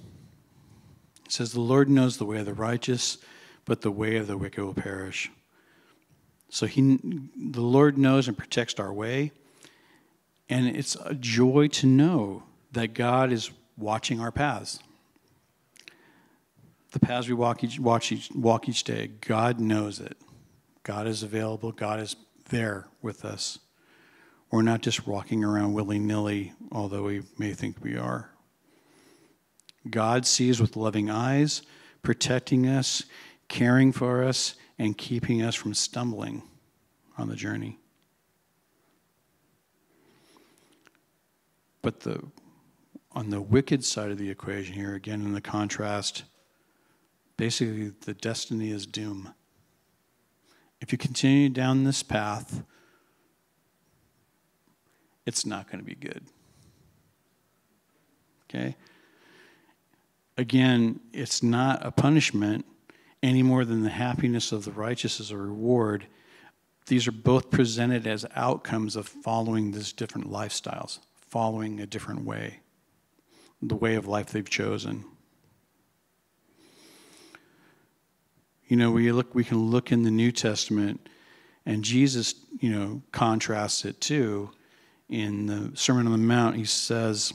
It 1.25 1.31
says, 1.31 1.51
"The 1.51 1.59
Lord 1.59 1.89
knows 1.89 2.17
the 2.17 2.25
way 2.25 2.39
of 2.39 2.45
the 2.45 2.53
righteous, 2.53 3.17
but 3.65 3.81
the 3.81 3.91
way 3.91 4.15
of 4.15 4.27
the 4.27 4.37
wicked 4.37 4.63
will 4.63 4.73
perish." 4.73 5.29
So 6.49 6.65
he, 6.65 6.97
the 7.01 7.61
Lord 7.61 7.97
knows 7.97 8.29
and 8.29 8.37
protects 8.37 8.79
our 8.79 8.93
way, 8.93 9.33
and 10.49 10.67
it's 10.67 10.95
a 11.05 11.13
joy 11.13 11.67
to 11.67 11.87
know 11.87 12.43
that 12.71 12.93
God 12.93 13.31
is 13.31 13.51
watching 13.77 14.19
our 14.19 14.31
paths 14.31 14.79
the 16.91 17.05
paths 17.05 17.27
we 17.27 17.33
walk 17.33 17.63
each, 17.63 17.79
walk 17.79 18.11
each, 18.11 18.31
walk 18.33 18.69
each 18.69 18.83
day, 18.83 19.07
God 19.21 19.59
knows 19.59 19.99
it. 19.99 20.17
God 20.83 21.07
is 21.07 21.21
available. 21.21 21.71
God 21.71 21.99
is 21.99 22.15
there 22.49 22.87
with 23.01 23.25
us. 23.25 23.59
We're 24.49 24.61
not 24.61 24.81
just 24.81 25.05
walking 25.05 25.43
around 25.43 25.73
willy 25.73 25.99
nilly, 25.99 26.53
although 26.71 27.03
we 27.03 27.23
may 27.37 27.53
think 27.53 27.83
we 27.83 27.97
are. 27.97 28.31
God 29.89 30.25
sees 30.25 30.61
with 30.61 30.75
loving 30.75 31.09
eyes, 31.09 31.61
protecting 32.01 32.65
us, 32.65 33.03
caring 33.49 33.91
for 33.91 34.23
us, 34.23 34.55
and 34.79 34.97
keeping 34.97 35.41
us 35.41 35.55
from 35.55 35.73
stumbling 35.73 36.43
on 37.17 37.27
the 37.27 37.35
journey. 37.35 37.79
But 41.81 42.01
the, 42.01 42.21
on 43.11 43.29
the 43.29 43.41
wicked 43.41 43.83
side 43.83 44.11
of 44.11 44.17
the 44.17 44.29
equation 44.29 44.73
here, 44.73 44.95
again 44.95 45.21
in 45.21 45.33
the 45.33 45.41
contrast, 45.41 46.23
basically 47.37 47.93
the 48.01 48.13
destiny 48.13 48.71
is 48.71 48.85
doom. 48.85 49.33
If 50.81 50.91
you 50.91 50.97
continue 50.97 51.49
down 51.49 51.83
this 51.83 52.03
path, 52.03 52.63
it's 55.25 55.45
not 55.45 55.69
going 55.69 55.79
to 55.79 55.85
be 55.85 55.95
good. 55.95 56.25
Okay? 58.49 58.75
Again, 60.37 60.99
it's 61.11 61.41
not 61.41 61.85
a 61.85 61.91
punishment 61.91 62.65
any 63.23 63.43
more 63.43 63.65
than 63.65 63.83
the 63.83 63.89
happiness 63.89 64.51
of 64.51 64.63
the 64.63 64.71
righteous 64.71 65.19
is 65.19 65.31
a 65.31 65.37
reward. 65.37 66.07
These 66.85 67.07
are 67.07 67.11
both 67.11 67.49
presented 67.49 68.07
as 68.07 68.25
outcomes 68.35 68.95
of 68.95 69.07
following 69.07 69.71
these 69.71 69.91
different 69.91 70.29
lifestyles, 70.29 70.99
following 71.29 71.79
a 71.79 71.85
different 71.85 72.23
way, 72.23 72.59
the 73.61 73.75
way 73.75 73.95
of 73.95 74.07
life 74.07 74.31
they've 74.31 74.49
chosen. 74.49 75.05
You 78.67 78.75
know, 78.75 78.91
we 78.91 79.11
look 79.11 79.33
we 79.33 79.43
can 79.43 79.71
look 79.71 79.91
in 79.91 80.03
the 80.03 80.11
New 80.11 80.31
Testament 80.31 81.07
and 81.67 81.83
Jesus, 81.83 82.33
you 82.59 82.69
know, 82.69 83.01
contrasts 83.11 83.83
it 83.83 83.99
too. 83.99 84.51
In 85.09 85.47
the 85.47 85.71
Sermon 85.75 86.05
on 86.05 86.13
the 86.13 86.17
Mount, 86.17 86.55
he 86.55 86.63
says, 86.63 87.33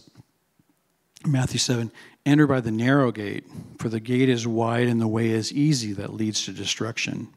Matthew 1.26 1.58
7, 1.58 1.92
enter 2.26 2.46
by 2.46 2.60
the 2.60 2.70
narrow 2.70 3.12
gate, 3.12 3.44
for 3.78 3.88
the 3.90 4.00
gate 4.00 4.28
is 4.28 4.46
wide 4.46 4.88
and 4.88 5.00
the 5.00 5.08
way 5.08 5.28
is 5.28 5.52
easy 5.52 5.92
that 5.92 6.14
leads 6.14 6.44
to 6.46 6.52
destruction. 6.52 7.28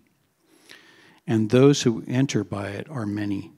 And 1.28 1.50
those 1.50 1.82
who 1.82 2.04
enter 2.08 2.44
by 2.44 2.70
it 2.70 2.90
are 2.90 3.06
many. 3.06 3.52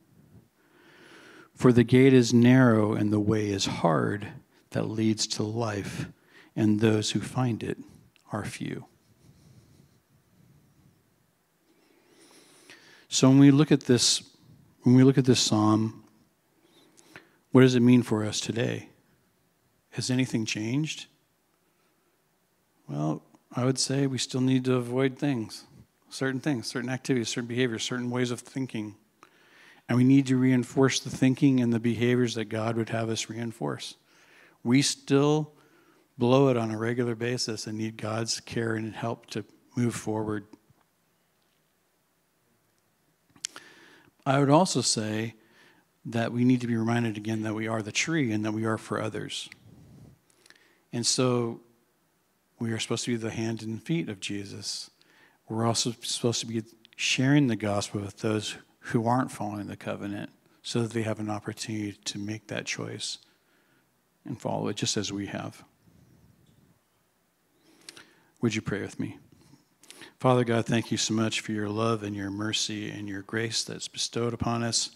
For 1.58 1.74
the 1.74 1.84
gate 1.84 2.14
is 2.14 2.36
narrow 2.36 2.94
and 2.94 3.12
the 3.12 3.20
way 3.20 3.50
is 3.50 3.66
hard 3.66 4.28
that 4.70 4.84
leads 4.84 5.26
to 5.26 5.44
life, 5.44 6.08
and 6.56 6.80
those 6.80 7.12
who 7.12 7.20
find 7.20 7.64
it 7.64 7.80
are 8.32 8.46
few. 8.46 8.86
So 13.10 13.30
when 13.30 13.40
we 13.40 13.50
look 13.50 13.72
at 13.72 13.86
this, 13.86 14.22
when 14.84 14.94
we 14.94 15.04
look 15.04 15.18
at 15.18 15.26
this 15.26 15.40
psalm, 15.40 16.04
what 17.52 17.62
does 17.62 17.74
it 17.74 17.82
mean 17.82 18.04
for 18.04 18.24
us 18.24 18.40
today? 18.40 18.90
Has 19.92 20.12
anything 20.12 20.46
changed? 20.46 21.08
Well, 22.88 23.24
I 23.52 23.66
would 23.66 23.80
say 23.80 24.06
we 24.06 24.20
still 24.20 24.42
need 24.42 24.64
to 24.66 24.76
avoid 24.76 25.18
things, 25.18 25.64
certain 26.10 26.40
things, 26.40 26.68
certain 26.68 26.92
activities, 26.92 27.30
certain 27.30 27.48
behaviors, 27.48 27.82
certain 27.82 28.12
ways 28.12 28.30
of 28.30 28.42
thinking. 28.42 28.96
And 29.90 29.98
we 29.98 30.04
need 30.04 30.28
to 30.28 30.38
reinforce 30.38 31.00
the 31.00 31.10
thinking 31.10 31.62
and 31.62 31.72
the 31.72 31.80
behaviors 31.80 32.36
that 32.36 32.46
God 32.46 32.76
would 32.76 32.90
have 32.90 33.10
us 33.10 33.30
reinforce. 33.30 33.96
We 34.64 34.82
still 34.82 35.54
blow 36.18 36.50
it 36.50 36.58
on 36.58 36.72
a 36.72 36.78
regular 36.78 37.16
basis 37.16 37.68
and 37.68 37.78
need 37.78 37.96
God's 37.96 38.40
care 38.40 38.76
and 38.76 38.94
help 38.94 39.28
to 39.28 39.46
move 39.76 39.96
forward 39.96 40.46
I 44.28 44.40
would 44.40 44.50
also 44.50 44.82
say 44.82 45.36
that 46.04 46.34
we 46.34 46.44
need 46.44 46.60
to 46.60 46.68
be 46.68 46.76
reminded 46.76 47.16
again 47.16 47.44
that 47.44 47.54
we 47.54 47.70
are 47.70 47.82
the 47.82 47.94
tree 47.94 48.34
and 48.34 48.44
that 48.44 48.52
we 48.52 48.66
are 48.66 48.78
for 48.78 49.02
others. 49.02 49.48
And 50.92 51.06
so 51.06 51.62
we 52.60 52.74
are 52.74 52.80
supposed 52.80 53.06
to 53.06 53.12
be 53.12 53.16
the 53.16 53.32
hand 53.32 53.64
and 53.64 53.82
feet 53.82 54.10
of 54.10 54.20
Jesus. 54.20 54.92
We're 55.48 55.66
also 55.66 55.94
supposed 56.02 56.42
to 56.42 56.46
be 56.46 56.62
sharing 56.98 57.48
the 57.48 57.56
gospel 57.56 58.02
with 58.02 58.18
those 58.18 58.58
who 58.88 59.08
aren't 59.08 59.32
following 59.32 59.68
the 59.68 59.76
covenant 59.76 60.30
so 60.62 60.82
that 60.82 60.92
they 60.92 61.02
have 61.02 61.20
an 61.20 61.30
opportunity 61.30 61.94
to 62.06 62.18
make 62.18 62.48
that 62.48 62.66
choice 62.66 63.18
and 64.26 64.40
follow 64.40 64.68
it 64.68 64.76
just 64.76 64.98
as 64.98 65.12
we 65.12 65.28
have. 65.28 65.64
Would 68.42 68.56
you 68.56 68.62
pray 68.62 68.82
with 68.82 69.00
me? 69.00 69.18
Father 70.20 70.44
God, 70.44 70.66
thank 70.66 70.92
you 70.92 70.98
so 70.98 71.14
much 71.14 71.42
for 71.42 71.52
your 71.52 71.70
love 71.70 72.04
and 72.04 72.16
your 72.16 72.30
mercy 72.30 72.90
and 72.90 73.08
your 73.08 73.22
grace 73.24 73.64
that's 73.64 73.88
bestowed 73.88 74.34
upon 74.34 74.64
us. 74.64 74.92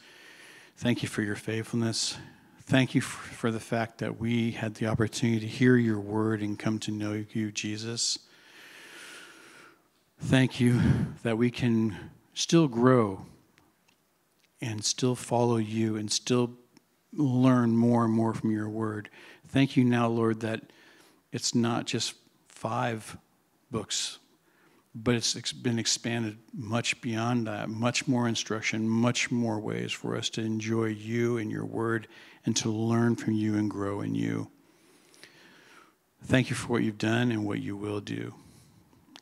Thank 0.77 1.03
you 1.03 1.09
for 1.09 1.21
your 1.21 1.35
faithfulness. 1.35 2.17
Thank 2.63 2.95
you 2.95 3.01
for 3.01 3.51
the 3.51 3.59
fact 3.59 3.97
that 3.97 4.19
we 4.19 4.51
had 4.51 4.75
the 4.75 4.87
opportunity 4.87 5.41
to 5.41 5.47
hear 5.47 5.75
your 5.75 5.99
word 5.99 6.41
and 6.41 6.57
come 6.57 6.79
to 6.79 6.91
know 6.91 7.25
you, 7.33 7.51
Jesus. 7.51 8.19
Thank 10.19 10.59
you 10.59 10.79
that 11.23 11.37
we 11.37 11.51
can 11.51 12.11
still 12.33 12.67
grow 12.67 13.25
and 14.61 14.83
still 14.85 15.15
follow 15.15 15.57
you 15.57 15.95
and 15.95 16.11
still 16.11 16.51
learn 17.13 17.75
more 17.75 18.05
and 18.05 18.13
more 18.13 18.33
from 18.33 18.51
your 18.51 18.69
word. 18.69 19.09
Thank 19.47 19.75
you 19.75 19.83
now, 19.83 20.07
Lord, 20.07 20.41
that 20.41 20.61
it's 21.31 21.55
not 21.55 21.85
just 21.85 22.13
five 22.47 23.17
books, 23.69 24.19
but 24.93 25.15
it's 25.15 25.51
been 25.51 25.79
expanded 25.79 26.37
much 26.53 27.01
beyond 27.01 27.47
that, 27.47 27.69
much 27.69 28.07
more 28.07 28.27
instruction, 28.27 28.87
much 28.87 29.31
more 29.31 29.59
ways 29.59 29.91
for 29.91 30.15
us 30.15 30.29
to 30.31 30.41
enjoy 30.41 30.85
you 30.85 31.37
and 31.37 31.51
your 31.51 31.65
word 31.65 32.07
and 32.45 32.55
to 32.57 32.69
learn 32.69 33.15
from 33.15 33.33
you 33.33 33.55
and 33.55 33.69
grow 33.69 34.01
in 34.01 34.15
you. 34.15 34.49
Thank 36.23 36.49
you 36.49 36.55
for 36.55 36.73
what 36.73 36.83
you've 36.83 36.97
done 36.97 37.31
and 37.31 37.45
what 37.45 37.59
you 37.59 37.75
will 37.75 38.01
do. 38.01 38.33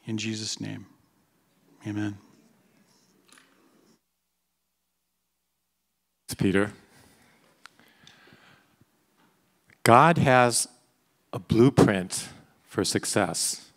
In 0.05 0.17
Jesus' 0.17 0.59
name, 0.59 0.87
amen. 1.87 2.28
Peter. 6.39 6.71
God 9.83 10.17
has 10.17 10.69
a 11.33 11.39
blueprint 11.39 12.29
for 12.63 12.85
success. 12.85 13.68